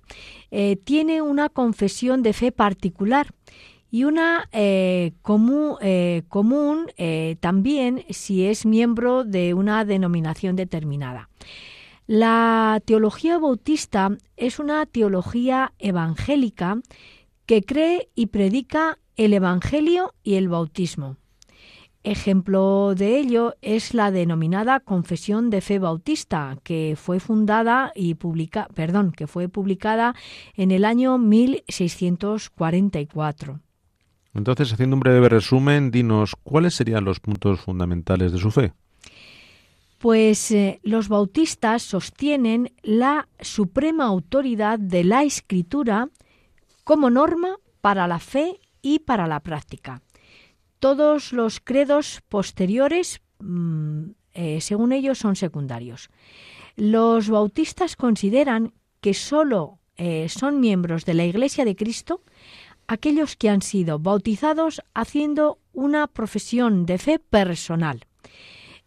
[0.50, 3.26] eh, tiene una confesión de fe particular
[3.90, 5.76] y una eh, común,
[6.28, 6.86] común
[7.40, 11.28] también si es miembro de una denominación determinada.
[12.06, 16.80] La teología bautista es una teología evangélica
[17.44, 21.18] que cree y predica el Evangelio y el bautismo.
[22.04, 28.66] Ejemplo de ello es la denominada Confesión de Fe Bautista, que fue fundada y publica,
[28.74, 30.16] perdón, que fue publicada
[30.56, 33.60] en el año 1644.
[34.34, 38.72] Entonces, haciendo un breve resumen, dinos cuáles serían los puntos fundamentales de su fe.
[39.98, 46.08] Pues eh, los bautistas sostienen la suprema autoridad de la escritura
[46.82, 50.02] como norma para la fe y para la práctica
[50.82, 54.02] todos los credos posteriores, mm,
[54.34, 56.10] eh, según ellos, son secundarios.
[56.74, 62.22] Los bautistas consideran que sólo eh, son miembros de la Iglesia de Cristo
[62.88, 68.04] aquellos que han sido bautizados haciendo una profesión de fe personal.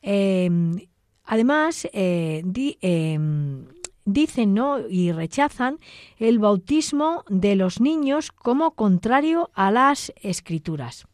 [0.01, 0.87] Em,
[1.23, 2.43] además, eh,
[2.81, 3.67] em,
[4.03, 4.85] dicen ¿no?
[4.89, 5.79] y rechazan
[6.19, 11.07] el bautismo de los niños como contrario a las escrituras.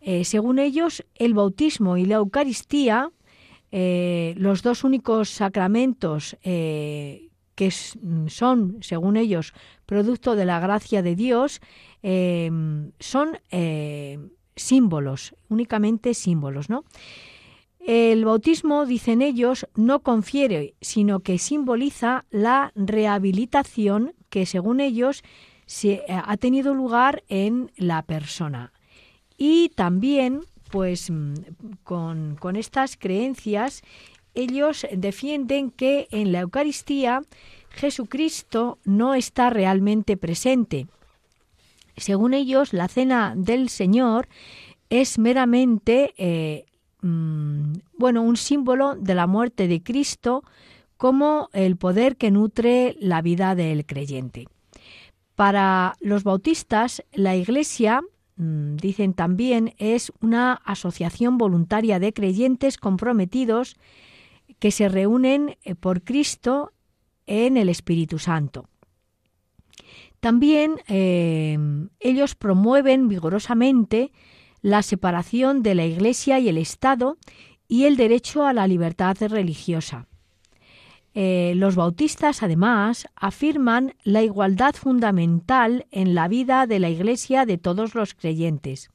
[0.00, 3.10] Eh, según ellos, el bautismo y la Eucaristía
[3.72, 9.52] eh, los dos únicos sacramentos eh, que son, según ellos,
[9.86, 11.60] producto de la gracia de Dios,
[12.98, 13.38] son
[14.56, 16.84] símbolos, únicamente símbolos, ¿no?
[17.80, 25.22] El bautismo, dicen ellos, no confiere, sino que simboliza la rehabilitación que, según ellos,
[25.66, 28.72] se ha tenido lugar en la persona.
[29.40, 31.34] Y también, pues, mm,
[31.82, 33.82] con, con estas creencias,
[34.34, 37.22] ellos defienden que en la Eucaristía
[37.70, 40.86] Jesucristo no está realmente presente.
[41.96, 44.28] Según ellos, la cena del Señor
[44.90, 46.66] es meramente eh,
[47.02, 50.44] Mm, bueno, un símbolo de la muerte de Cristo
[50.96, 54.48] como el poder que nutre la vida del creyente.
[55.34, 58.02] Para los bautistas, la Iglesia,
[58.40, 63.76] dicen también, es una asociación voluntaria de creyentes comprometidos
[64.58, 66.72] que se reúnen eh, por Cristo
[67.26, 68.68] en el Espíritu Santo.
[70.20, 71.58] También eh,
[71.98, 74.12] ellos promueven vigorosamente
[74.60, 77.16] la separación de la Iglesia y el Estado
[77.68, 80.09] y el derecho a la libertad religiosa.
[81.14, 87.58] Eh, los bautistas, además, afirman la igualdad fundamental en la vida de la Iglesia de
[87.58, 88.90] todos los creyentes.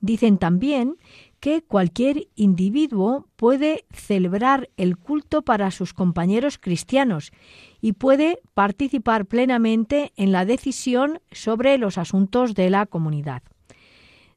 [0.00, 0.96] Dicen también
[1.38, 7.32] que cualquier individuo puede celebrar el culto para sus compañeros cristianos
[7.80, 13.42] y puede participar plenamente en la decisión sobre los asuntos de la comunidad.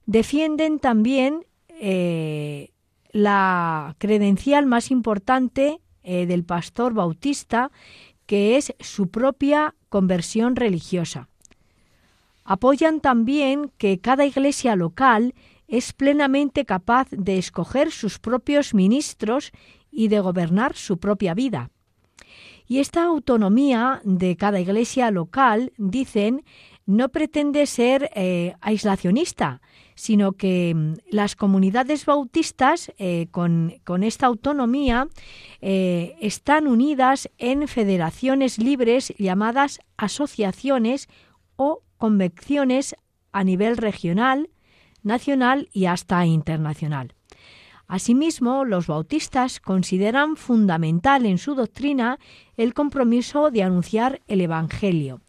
[0.06, 2.72] Defienden también eh,
[3.12, 7.72] la credencial más importante eh, del pastor bautista,
[8.26, 11.30] que es su propia conversión religiosa.
[12.44, 15.34] Apoyan también que cada iglesia local
[15.68, 19.52] es plenamente capaz de escoger sus propios ministros
[19.92, 21.72] y de gobernar su propia vida.
[22.68, 26.44] Y esta autonomía de cada iglesia local, dicen,
[26.86, 29.62] no pretende ser eh, aislacionista,
[29.96, 33.74] sino que mm, las comunidades bautistas eh, con,
[34.04, 35.08] esta autonomía
[35.62, 41.08] eh, están unidas en federaciones libres llamadas asociaciones
[41.56, 42.96] o convecciones
[43.32, 44.50] a nivel regional,
[45.02, 47.14] nacional y hasta internacional.
[47.88, 52.20] Asimismo, los bautistas consideran fundamental en su doctrina
[52.58, 55.22] el compromiso de anunciar el Evangelio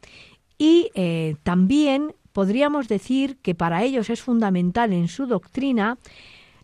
[0.59, 5.97] y eh, también podríamos decir que para ellos es fundamental en su doctrina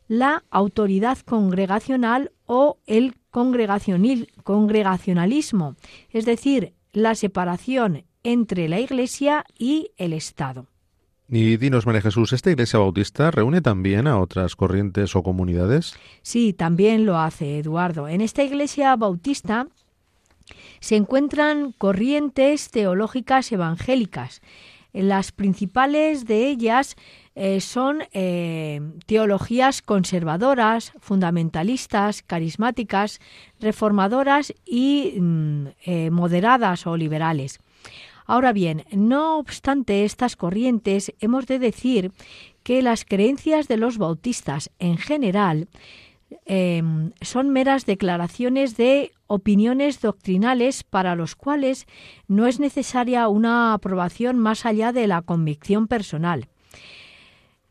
[0.07, 5.77] la autoridad congregacional o el congregacionalismo,
[6.11, 10.67] es decir, la separación entre la Iglesia y el Estado.
[11.31, 15.95] Y dinos, María Jesús, ¿esta Iglesia Bautista reúne también a otras corrientes o comunidades?
[16.21, 18.09] Sí, también lo hace, Eduardo.
[18.09, 19.69] En esta Iglesia Bautista
[20.81, 24.43] se encuentran corrientes teológicas evangélicas,
[24.93, 26.97] las principales de ellas
[27.35, 33.21] eh, son eh, teologías conservadoras, fundamentalistas, carismáticas,
[33.59, 37.59] reformadoras y mm, eh, moderadas o liberales.
[38.27, 42.13] Ahora bien, no obstante estas corrientes, hemos de decir
[42.63, 45.69] que las creencias de los bautistas en general
[46.45, 51.87] Em, son meras declaraciones de opiniones doctrinales para los cuales
[52.29, 56.49] no es necesaria una aprobación más allá de la convicción personal.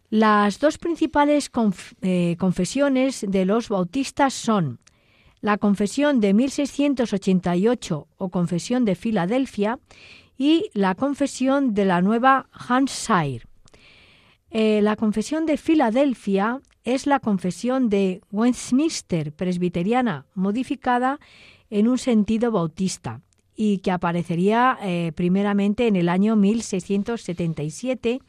[0.09, 1.49] Las dos principales
[2.01, 4.79] eh, confesiones de los bautistas son
[5.39, 9.79] la confesión de 1688 o confesión de Filadelfia
[10.37, 13.45] y la confesión de la nueva Hampshire.
[14.49, 21.19] Eh, la confesión de Filadelfia es la confesión de Westminster presbiteriana modificada
[21.69, 23.21] en un sentido bautista
[23.55, 28.19] y que aparecería eh, primeramente en el año 1677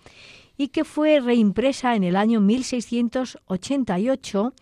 [0.56, 4.54] y que fue reimpresa en el año 1688,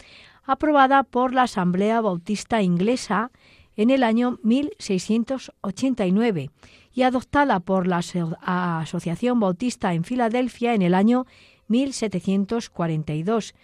[0.45, 3.31] aprobada por la Asamblea Bautista Inglesa
[3.77, 6.51] en el año 1689
[6.93, 11.27] y adoptada por la Asociación Bautista en Filadelfia en el año
[11.69, 13.55] 1742.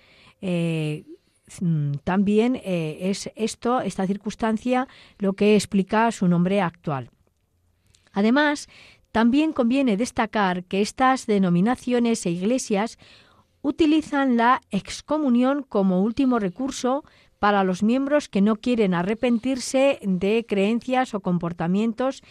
[0.41, 1.05] Eh,
[1.61, 7.11] mm, también eh, es esto, esta circunstancia, lo que explica su nombre actual.
[8.13, 8.69] Además,
[9.13, 12.99] también conviene destacar que estas denominaciones e iglesias
[13.63, 17.05] utilizan la excomunión como último recurso
[17.39, 22.23] para los miembros que no quieren arrepentirse de creencias o comportamientos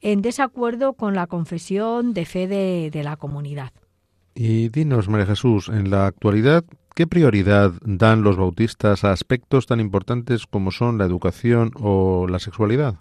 [0.00, 3.72] en desacuerdo con la confesión de fe de la comunidad.
[4.34, 6.64] Y dinos, María Jesús, en la actualidad,
[6.94, 12.38] ¿qué prioridad dan los bautistas a aspectos tan importantes como son la educación o la
[12.38, 12.94] sexualidad?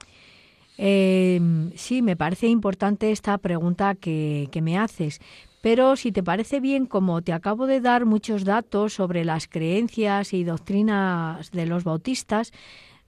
[0.77, 1.41] Eh,
[1.75, 5.19] sí, me parece importante esta pregunta que, que me haces,
[5.61, 10.33] pero si te parece bien, como te acabo de dar muchos datos sobre las creencias
[10.33, 12.53] y doctrinas de los bautistas,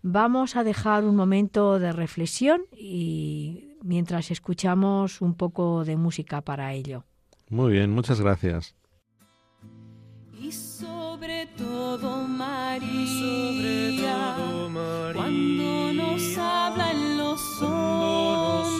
[0.01, 6.74] vamos a dejar un momento de reflexión y mientras escuchamos un poco de música para
[6.74, 7.05] ello.
[7.52, 8.74] Muy bien, muchas gracias.
[10.39, 18.80] Y sobre todo María, sobre todo María cuando nos hablan los hombres,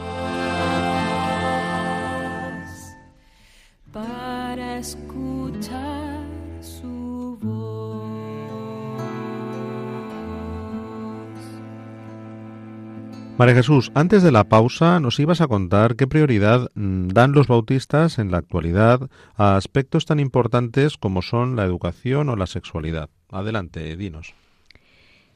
[13.41, 17.47] María Jesús, antes de la pausa nos ibas a contar qué prioridad mm, dan los
[17.47, 23.09] bautistas en la actualidad a aspectos tan importantes como son la educación o la sexualidad.
[23.31, 24.35] Adelante, dinos.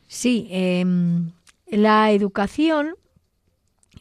[0.05, 1.31] Sí, em,
[1.65, 2.93] la educación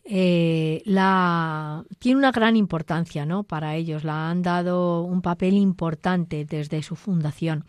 [0.04, 3.44] eh, la, tiene una gran importancia ¿no?
[3.44, 4.04] para ellos.
[4.04, 7.64] La han dado un papel importante desde su fundación.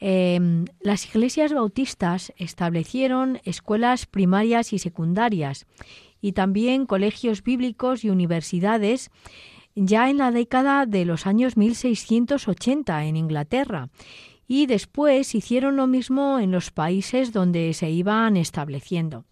[0.00, 5.66] Em, las iglesias bautistas establecieron escuelas primarias y secundarias
[6.22, 9.10] y también colegios bíblicos y universidades
[9.74, 13.90] ya en la década de los años 1680 en Inglaterra
[14.48, 19.24] y después hicieron lo mismo en los países donde se iban estableciendo.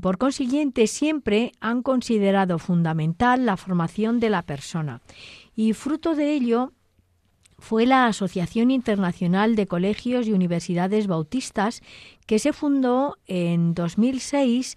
[0.00, 5.00] Por consiguiente, siempre han considerado fundamental la formación de la persona
[5.56, 6.72] y fruto de ello
[7.64, 11.80] fue la Asociación Internacional de Colegios y Universidades Bautistas
[12.26, 14.76] que se fundó en 2006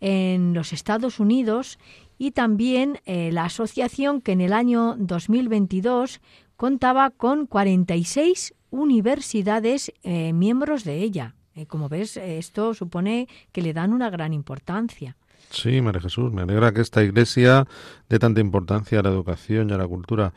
[0.00, 1.78] en los Estados Unidos
[2.18, 6.20] y también eh, la asociación que en el año 2022
[6.56, 11.34] contaba con 46 universidades eh, miembros de ella.
[11.54, 15.16] Eh, como ves, esto supone que le dan una gran importancia.
[15.50, 17.66] Sí, María Jesús, me alegra que esta iglesia
[18.08, 20.34] dé tanta importancia a la educación y a la cultura.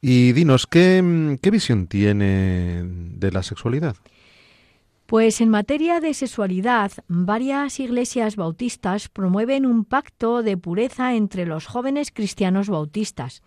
[0.00, 3.96] Y dinos, ¿qué, qué visión tiene de la sexualidad?
[5.06, 11.66] Pues en materia de sexualidad, varias iglesias bautistas promueven un pacto de pureza entre los
[11.66, 13.42] jóvenes cristianos bautistas.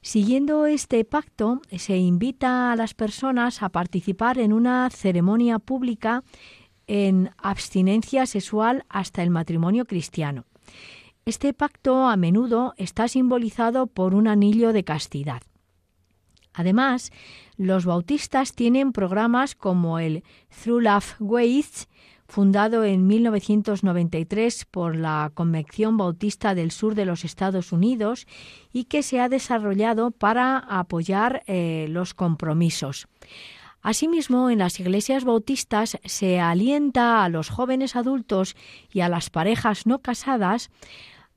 [0.00, 6.24] Siguiendo este pacto, se invita a las personas a participar en una ceremonia pública
[6.88, 10.44] en abstinencia sexual hasta el matrimonio cristiano.
[11.24, 15.42] Este pacto a menudo está simbolizado por un anillo de castidad.
[16.54, 17.12] Además,
[17.56, 20.24] los bautistas tienen programas como el
[20.62, 21.88] Through Love Ways,
[22.26, 28.26] fundado en 1993 por la Convención Bautista del Sur de los Estados Unidos
[28.72, 33.06] y que se ha desarrollado para apoyar eh, los compromisos.
[33.82, 38.56] Asimismo, en las iglesias bautistas se alienta a los jóvenes adultos
[38.92, 40.70] y a las parejas no casadas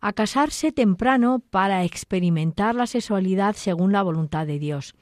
[0.02, 4.96] a casarse temprano para experimentar la sexualidad según la voluntad de Dios.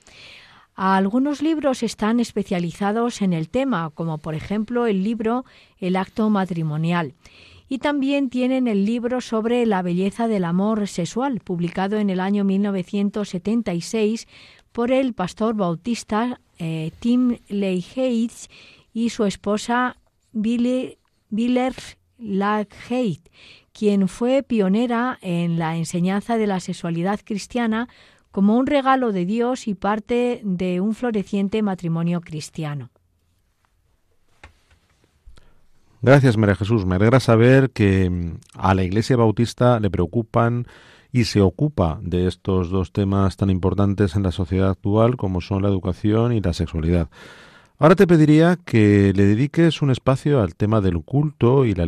[0.75, 5.45] Algunos libros están especializados en el tema, como por ejemplo el libro
[5.77, 7.15] El acto matrimonial.
[7.67, 12.43] Y también tienen el libro sobre la belleza del amor sexual, publicado en el año
[12.43, 14.27] 1976
[14.71, 18.31] por el pastor bautista eh, Tim Leigheit
[18.93, 19.97] y su esposa
[20.31, 20.97] Billy,
[21.29, 21.73] Biller
[22.17, 23.29] Lagheit,
[23.73, 27.87] quien fue pionera en la enseñanza de la sexualidad cristiana
[28.31, 32.89] como un regalo de Dios y parte de un floreciente matrimonio cristiano.
[36.01, 36.85] Gracias, María Jesús.
[36.85, 40.65] Me alegra saber que mm, a la Iglesia Bautista le preocupan
[41.11, 45.63] y se ocupa de estos dos temas tan importantes en la sociedad actual como son
[45.63, 47.09] la educación y la sexualidad.
[47.81, 51.85] Ahora te pediría que le dediques un espacio al tema del culto y la,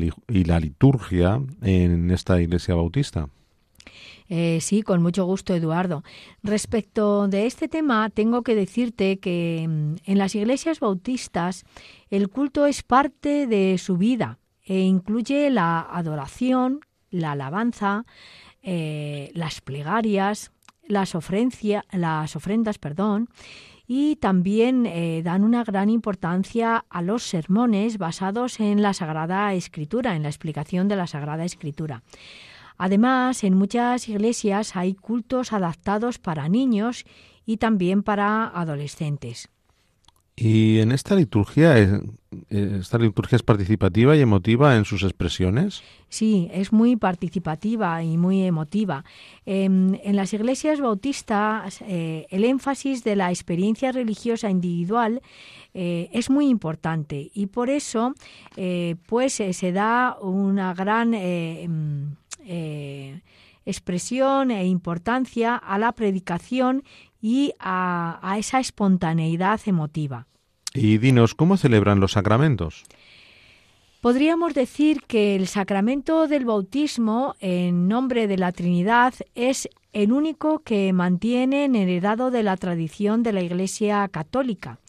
[0.59, 3.28] liturgia en esta Iglesia Bautista.
[4.30, 6.05] Eh, sí, con mucho gusto, Eduardo.
[6.43, 11.65] Respecto de este tema, tengo que decirte que mm, en las iglesias bautistas
[12.09, 18.05] el culto es parte de su vida e incluye la adoración, la alabanza,
[18.64, 20.51] eh, las plegarias,
[20.88, 23.30] las, las ofrendas, perdón,
[23.88, 30.16] y también eh, dan una gran importancia a los sermones basados en la Sagrada Escritura,
[30.16, 32.03] en la explicación de la Sagrada Escritura.
[32.78, 37.05] Además, en muchas iglesias hay cultos adaptados para niños
[37.45, 39.49] y también para adolescentes.
[40.36, 41.99] ¿Y en esta liturgia, eh,
[42.49, 45.84] esta liturgia es participativa y emotiva en sus expresiones?
[46.09, 49.03] Sí, es muy participativa y muy emotiva.
[49.45, 55.21] Em, en, las iglesias bautistas, eh, el énfasis de la experiencia religiosa individual
[55.73, 58.13] eh, es muy importante y por eso,
[59.05, 62.15] pues, se da una gran em,
[63.65, 66.84] expresión e importancia a la predicación
[67.22, 70.28] y a, esa espontaneidad emotiva.
[70.74, 72.84] Y dinos, ¿cómo celebran los sacramentos?
[74.01, 80.59] Podríamos decir que el sacramento del bautismo en nombre de la Trinidad es el único
[80.59, 84.80] que mantiene en heredado de la tradición de la Iglesia católica.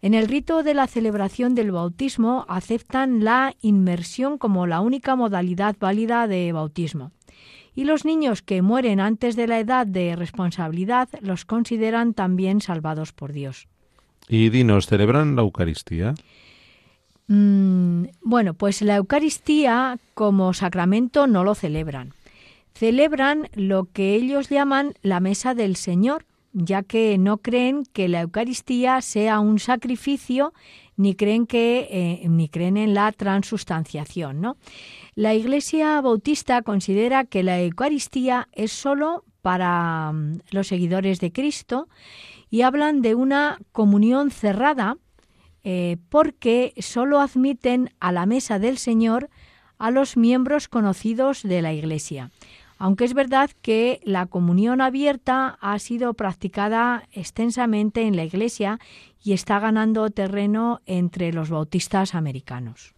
[0.00, 5.76] En el rito de la celebración del bautismo aceptan la inmersión como la única modalidad
[5.78, 7.12] válida de bautismo.
[7.74, 13.12] Y los niños que mueren antes de la edad de responsabilidad los consideran también salvados
[13.12, 13.68] por Dios.
[14.28, 16.14] Y dinos, ¿celebran la Eucaristía?
[17.28, 22.12] Mm, bueno, pues la Eucaristía como sacramento no lo celebran.
[22.74, 28.22] Celebran lo que ellos llaman la mesa del Señor, ya que no creen que la
[28.22, 30.52] Eucaristía sea un sacrificio
[30.96, 34.56] ni creen que eh, ni creen en la transustanciación, ¿no?
[35.20, 41.90] La Iglesia Bautista considera que la Eucaristía es solo para mm, los seguidores de Cristo
[42.48, 44.96] y hablan de una comunión cerrada
[45.62, 49.28] eh, porque solo admiten a la mesa del Señor
[49.76, 52.30] a los miembros conocidos de la Iglesia
[52.78, 58.80] aunque es verdad que la comunión abierta ha sido practicada extensamente en la Iglesia
[59.22, 62.94] y está ganando terreno entre los bautistas americanos.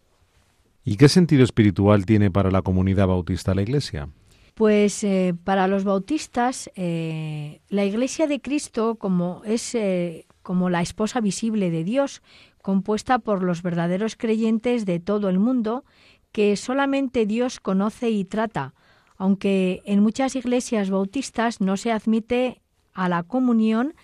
[0.84, 4.08] ¿Y qué sentido espiritual tiene para la comunidad bautista la Iglesia?
[4.54, 10.82] Pues eh, para los bautistas, eh, la Iglesia de Cristo como es eh, como la
[10.82, 12.20] esposa visible de Dios,
[12.60, 15.84] compuesta por los verdaderos creyentes de todo el mundo,
[16.32, 18.74] que solamente Dios conoce y trata,
[19.16, 22.60] aunque en muchas iglesias bautistas no se admite
[22.92, 23.94] a la comunión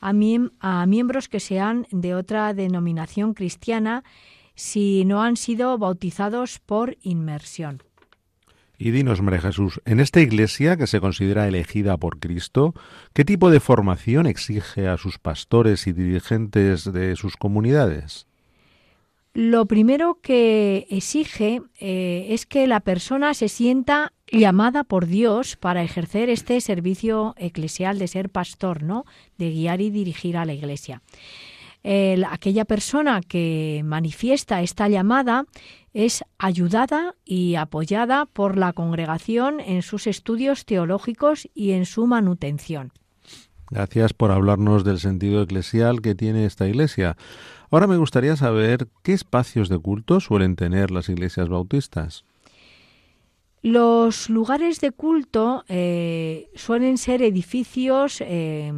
[0.00, 4.04] a, miembros que sean de otra denominación cristiana
[4.58, 7.80] si no han sido bautizados por inmersión.
[8.76, 12.74] Y dinos, María Jesús, en esta iglesia que se considera elegida por Cristo,
[13.12, 18.26] ¿qué tipo de formación exige a sus pastores y dirigentes de sus comunidades?
[19.32, 25.84] Lo primero que exige eh, es que la persona se sienta llamada por Dios para
[25.84, 29.04] ejercer este servicio eclesial de ser pastor, ¿no?
[29.36, 31.02] De guiar y dirigir a la iglesia.
[32.28, 35.46] Aquella persona que manifiesta esta llamada
[35.94, 42.92] es ayudada y apoyada por la congregación en sus estudios teológicos y en su manutención.
[43.70, 47.16] Gracias por hablarnos del sentido eclesial que tiene esta iglesia.
[47.70, 52.24] Ahora me gustaría saber qué espacios de culto suelen tener las iglesias bautistas.
[53.60, 58.72] Los lugares de culto eh, suelen ser edificios eh,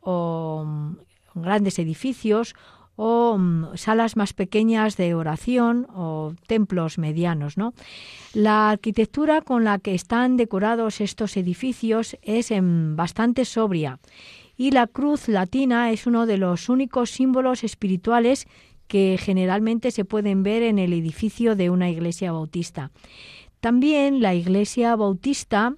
[0.00, 0.66] o
[1.36, 2.54] grandes edificios
[2.96, 7.56] o mm, salas más pequeñas de oración o templos medianos.
[7.56, 7.74] ¿no?
[8.32, 14.00] La arquitectura con la que están decorados estos edificios es em, bastante sobria
[14.56, 18.46] y la cruz latina es uno de los únicos símbolos espirituales
[18.88, 22.90] que generalmente se pueden ver en el edificio de una iglesia bautista.
[23.60, 25.74] También la Iglesia Bautista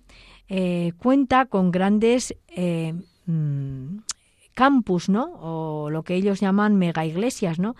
[0.49, 2.95] eh, cuenta con grandes eh,
[3.27, 3.99] mm,
[4.59, 5.31] campus, ¿no?
[5.41, 7.77] O lo que ellos llaman mega iglesias, ¿no?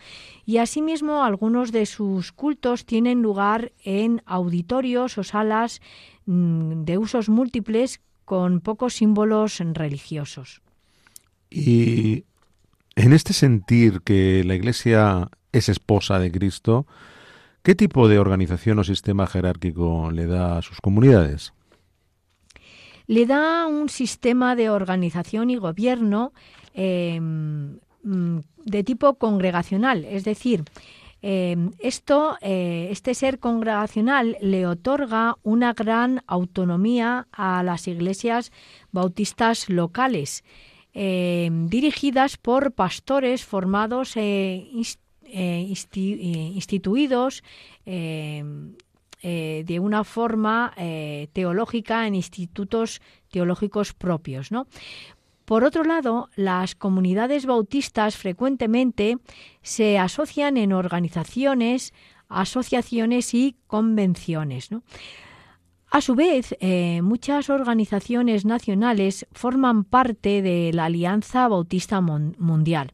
[0.47, 5.83] Y asimismo algunos de sus cultos tienen lugar en auditorios o salas
[6.27, 10.63] mm, de usos múltiples con pocos símbolos religiosos.
[11.51, 12.25] Y
[12.95, 16.87] en este sentir que la Iglesia es esposa de Cristo,
[17.63, 21.53] ¿Qué tipo de organización o sistema jerárquico le da a sus comunidades?
[23.07, 26.33] Le da un sistema de organización y gobierno
[26.81, 30.65] eh, mm, de tipo congregacional, es decir,
[31.21, 38.53] eh, esto, eh, este ser congregacional le otorga una gran autonomía a las iglesias
[38.93, 40.45] bautistas locales,
[40.95, 44.69] eh, dirigidas por pastores formados e
[46.55, 47.43] instituidos
[47.85, 50.73] de una forma
[51.33, 54.51] teológica en institutos teológicos propios.
[54.51, 54.67] ¿no?
[55.49, 59.17] Por otro lado, las comunidades bautistas frecuentemente
[59.63, 61.95] se asocian en organizaciones,
[62.29, 64.69] asociaciones y convenciones.
[65.91, 72.93] A su vez, eh, muchas organizaciones nacionales forman parte de la Alianza Bautista Mundial.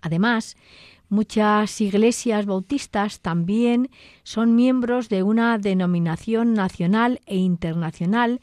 [0.00, 0.56] Además,
[1.10, 3.90] muchas iglesias bautistas también
[4.22, 8.40] son miembros de una denominación nacional e internacional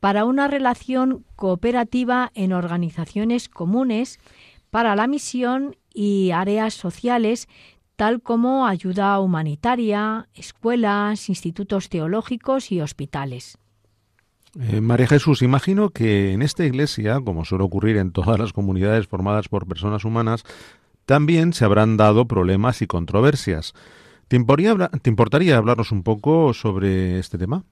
[0.00, 4.18] para una relación cooperativa en organizaciones comunes
[4.70, 7.48] para la misión y áreas sociales
[7.96, 13.58] tal como ayuda humanitaria, escuelas, institutos teológicos y hospitales.
[14.58, 19.06] Eh, María Jesús, imagino que en esta iglesia, como suele ocurrir en todas las comunidades
[19.06, 20.44] formadas por personas humanas,
[21.04, 23.74] también se habrán dado problemas y controversias.
[24.28, 27.64] ¿Te importaría hablarnos un poco sobre este tema?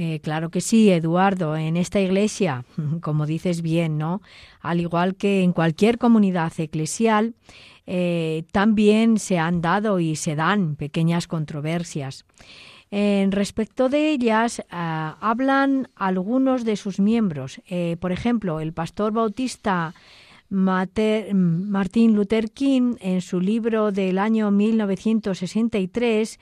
[0.00, 1.56] Eh, claro que sí, Eduardo.
[1.56, 2.64] En esta iglesia,
[3.00, 4.22] como dices bien, ¿no?
[4.60, 7.34] Al igual que en cualquier comunidad eclesial,
[7.84, 12.26] eh, también se han dado y se dan pequeñas controversias.
[12.92, 17.60] En respecto de ellas, ah, hablan algunos de sus miembros.
[17.68, 19.96] Eh, por ejemplo, el pastor bautista
[20.48, 26.38] Martin Luther King, en su libro del año 1963,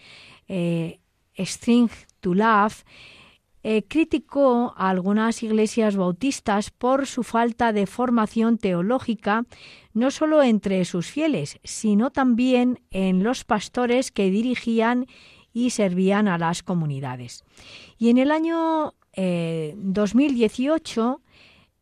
[1.38, 1.88] String
[2.20, 2.84] to Love,
[3.68, 9.44] eh, criticó a algunas iglesias bautistas por su falta de formación teológica,
[9.92, 15.06] no solo entre sus fieles, sino también en los pastores que dirigían
[15.52, 17.42] y servían a las comunidades.
[17.98, 21.22] Y en el año 2018, eh,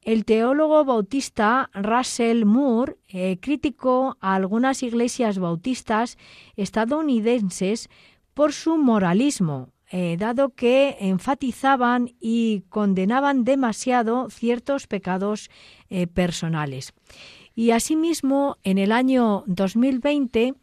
[0.00, 6.16] el teólogo bautista Russell Moore eh, criticó a algunas iglesias bautistas
[6.56, 7.90] estadounidenses
[8.32, 15.50] por su moralismo, eh, dado que enfatizaban y condenaban demasiado ciertos pecados
[15.88, 16.94] eh, personales.
[17.54, 20.54] Y asimismo, en el año 2020,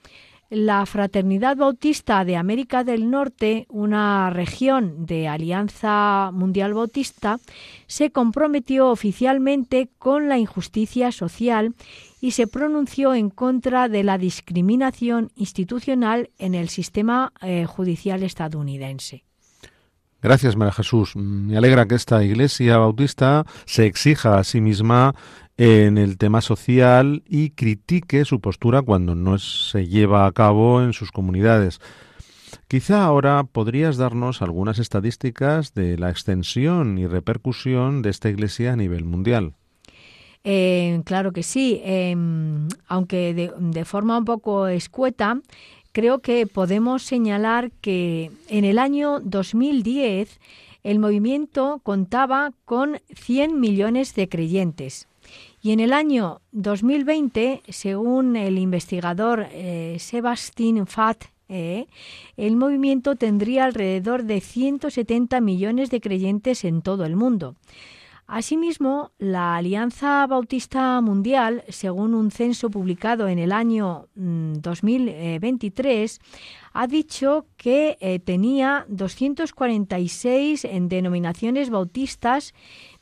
[0.50, 7.40] la Fraternidad Bautista de América del Norte, una región de Alianza Mundial Bautista,
[7.88, 11.74] se comprometió oficialmente con la injusticia social
[12.22, 19.26] y se pronunció en contra de la discriminación institucional en el sistema eh, judicial estadounidense.
[20.22, 21.16] Gracias, María Jesús.
[21.16, 25.16] Me alegra que esta Iglesia Bautista se exija a sí misma
[25.58, 30.94] en el tema social y critique su postura cuando no se lleva a cabo en
[30.94, 31.80] sus comunidades.
[32.68, 38.76] Quizá ahora podrías darnos algunas estadísticas de la extensión y repercusión de esta Iglesia a
[38.76, 39.56] nivel mundial.
[40.44, 45.40] Eh, claro que sí, em, aunque de, forma un poco escueta,
[45.92, 50.40] creo que podemos señalar que en el año 2010
[50.84, 55.08] el movimiento contaba con 100 millones de creyentes.
[55.62, 61.86] Y en el año 2020, según el investigador eh, Sebastien Fat, eh,
[62.36, 67.56] el movimiento tendría alrededor de 170 millones de creyentes en todo el mundo.
[68.32, 76.24] Asimismo, la Alianza Bautista Mundial, según un censo publicado en el año 2023, mm,
[76.72, 82.54] ha dicho que eh, tenía 246 en denominaciones bautistas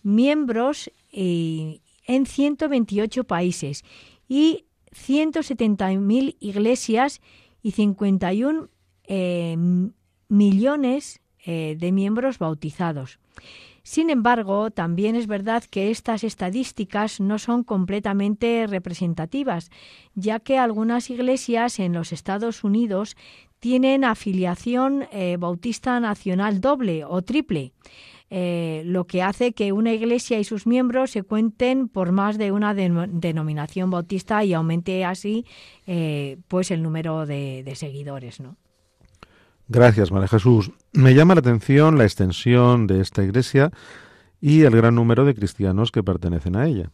[0.02, 3.84] miembros eh, en 128 países
[4.28, 4.66] y
[4.96, 7.22] 170.000 iglesias
[7.62, 8.68] y 51
[9.04, 9.56] eh,
[10.28, 13.18] millones de miembros bautizados.
[13.90, 19.72] Sin embargo, también es verdad que estas estadísticas no son completamente representativas,
[20.14, 23.18] ya que algunas iglesias en los Estados Unidos
[23.60, 27.74] tienen afiliación eh, bautista nacional doble o triple.
[28.30, 32.52] Eh, lo que hace que una iglesia y sus miembros se cuenten por más de
[32.52, 35.48] una denominación bautista y aumente así
[35.88, 38.56] eh, pues el número de, de seguidores, ¿no?
[39.72, 40.72] Gracias, María Jesús.
[40.94, 43.70] Me llama la atención la extensión de esta iglesia
[44.42, 46.90] y el gran número de cristianos que pertenecen a ella.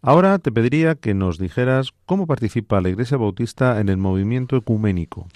[0.00, 5.26] Ahora te pediría que nos dijeras cómo participa la Iglesia Bautista en el movimiento ecuménico.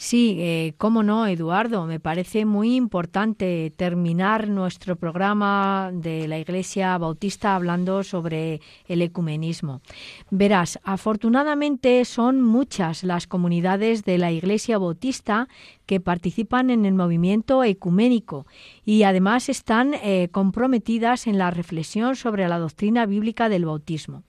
[0.00, 1.84] Sí, eh, cómo no, Eduardo.
[1.84, 9.80] Me parece muy importante terminar nuestro programa de la Iglesia Bautista hablando sobre el ecumenismo.
[10.30, 15.48] Verás, afortunadamente son muchas las comunidades de la Iglesia Bautista
[15.84, 18.46] que participan en el movimiento ecuménico
[18.84, 24.22] y además están eh, comprometidas en la reflexión sobre la doctrina bíblica del bautismo.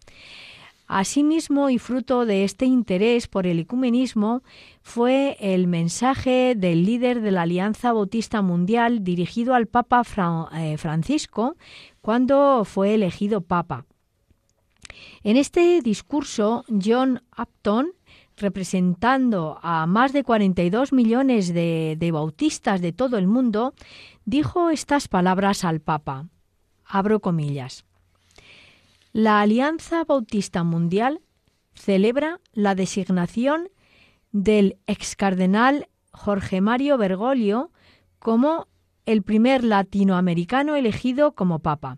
[0.90, 4.42] Asimismo, y fruto de este interés por el ecumenismo,
[4.82, 10.02] fue el mensaje del líder de la Alianza Bautista Mundial dirigido al Papa
[10.52, 11.58] eh, Francisco
[12.02, 13.86] cuando fue elegido Papa.
[15.22, 17.92] En este discurso, John Upton,
[18.38, 23.76] representando a más de 42 millones de, de bautistas de todo el mundo,
[24.26, 26.26] dijo estas palabras al Papa.
[26.84, 27.86] Abro comillas.
[29.12, 31.22] La Alianza Bautista Mundial
[31.74, 33.70] celebra la designación
[34.32, 37.72] del ex cardenal Jorge Mario Bergoglio
[38.20, 38.68] como
[39.08, 41.98] el primer latinoamericano elegido como papa.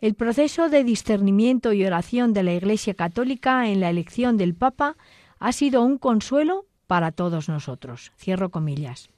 [0.00, 4.96] El proceso de discernimiento y oración de la Iglesia Católica en la elección del Papa
[5.38, 8.12] ha sido un consuelo para todos nosotros.
[8.16, 9.10] Cierro comillas.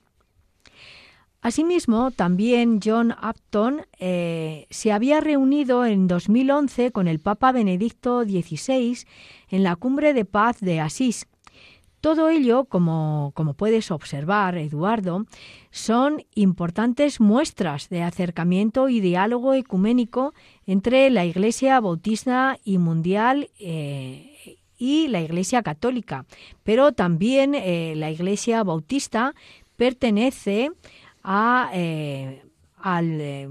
[1.42, 9.06] Asimismo, también John Upton eh, se había reunido en 2011 con el Papa Benedicto XVI
[9.48, 11.26] en la Cumbre de Paz de Asís.
[12.02, 15.26] Todo ello, como, puedes observar, Eduardo,
[15.70, 20.32] son importantes muestras de acercamiento y diálogo ecuménico
[20.66, 26.24] entre la Iglesia Bautista y Mundial eh, y la Iglesia Católica.
[26.64, 29.34] Pero también eh, la Iglesia Bautista
[29.76, 30.70] pertenece
[31.22, 32.42] a, eh,
[32.78, 33.48] al eh,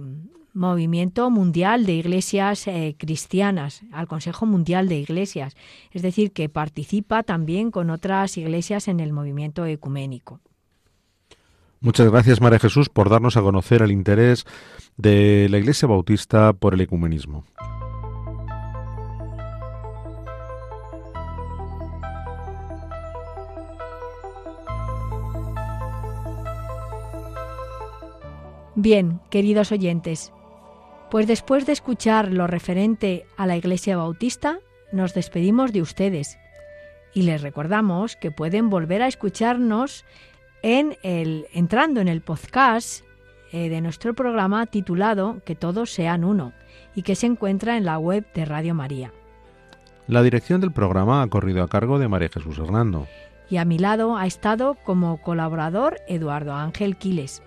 [0.53, 5.55] movimiento mundial de iglesias eh, cristianas, al Consejo Mundial de Iglesias,
[5.91, 10.39] es decir, que participa también con otras iglesias en el movimiento ecuménico.
[11.81, 14.45] Muchas gracias, María Jesús, por darnos a conocer el interés
[14.97, 17.45] de la Iglesia Bautista por el ecumenismo.
[28.81, 30.31] Bien, queridos oyentes,
[31.11, 34.59] pues después de escuchar lo referente a la Iglesia Bautista,
[34.93, 36.39] nos despedimos de ustedes
[37.13, 40.05] y les recordamos que pueden volver a escucharnos
[40.61, 43.03] en el, entrando en el podcast
[43.51, 46.53] eh, de nuestro programa titulado Que todos sean uno
[46.95, 49.11] y que se encuentra en la web de Radio María.
[50.07, 53.07] La dirección del programa ha corrido a cargo de María Jesús Hernando.
[53.49, 57.43] Y a mi lado ha estado como colaborador Eduardo Ángel Quiles.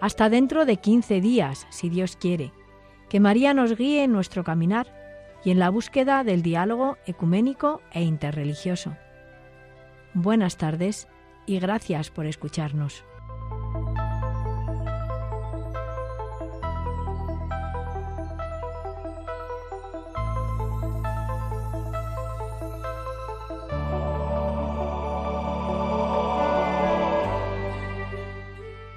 [0.00, 2.52] Hasta dentro de 15 días, si Dios quiere.
[3.08, 4.86] Que María nos guíe en nuestro caminar
[5.44, 8.96] y en la búsqueda del diálogo ecuménico e interreligioso.
[10.14, 11.08] Buenas tardes
[11.46, 13.04] y gracias por escucharnos.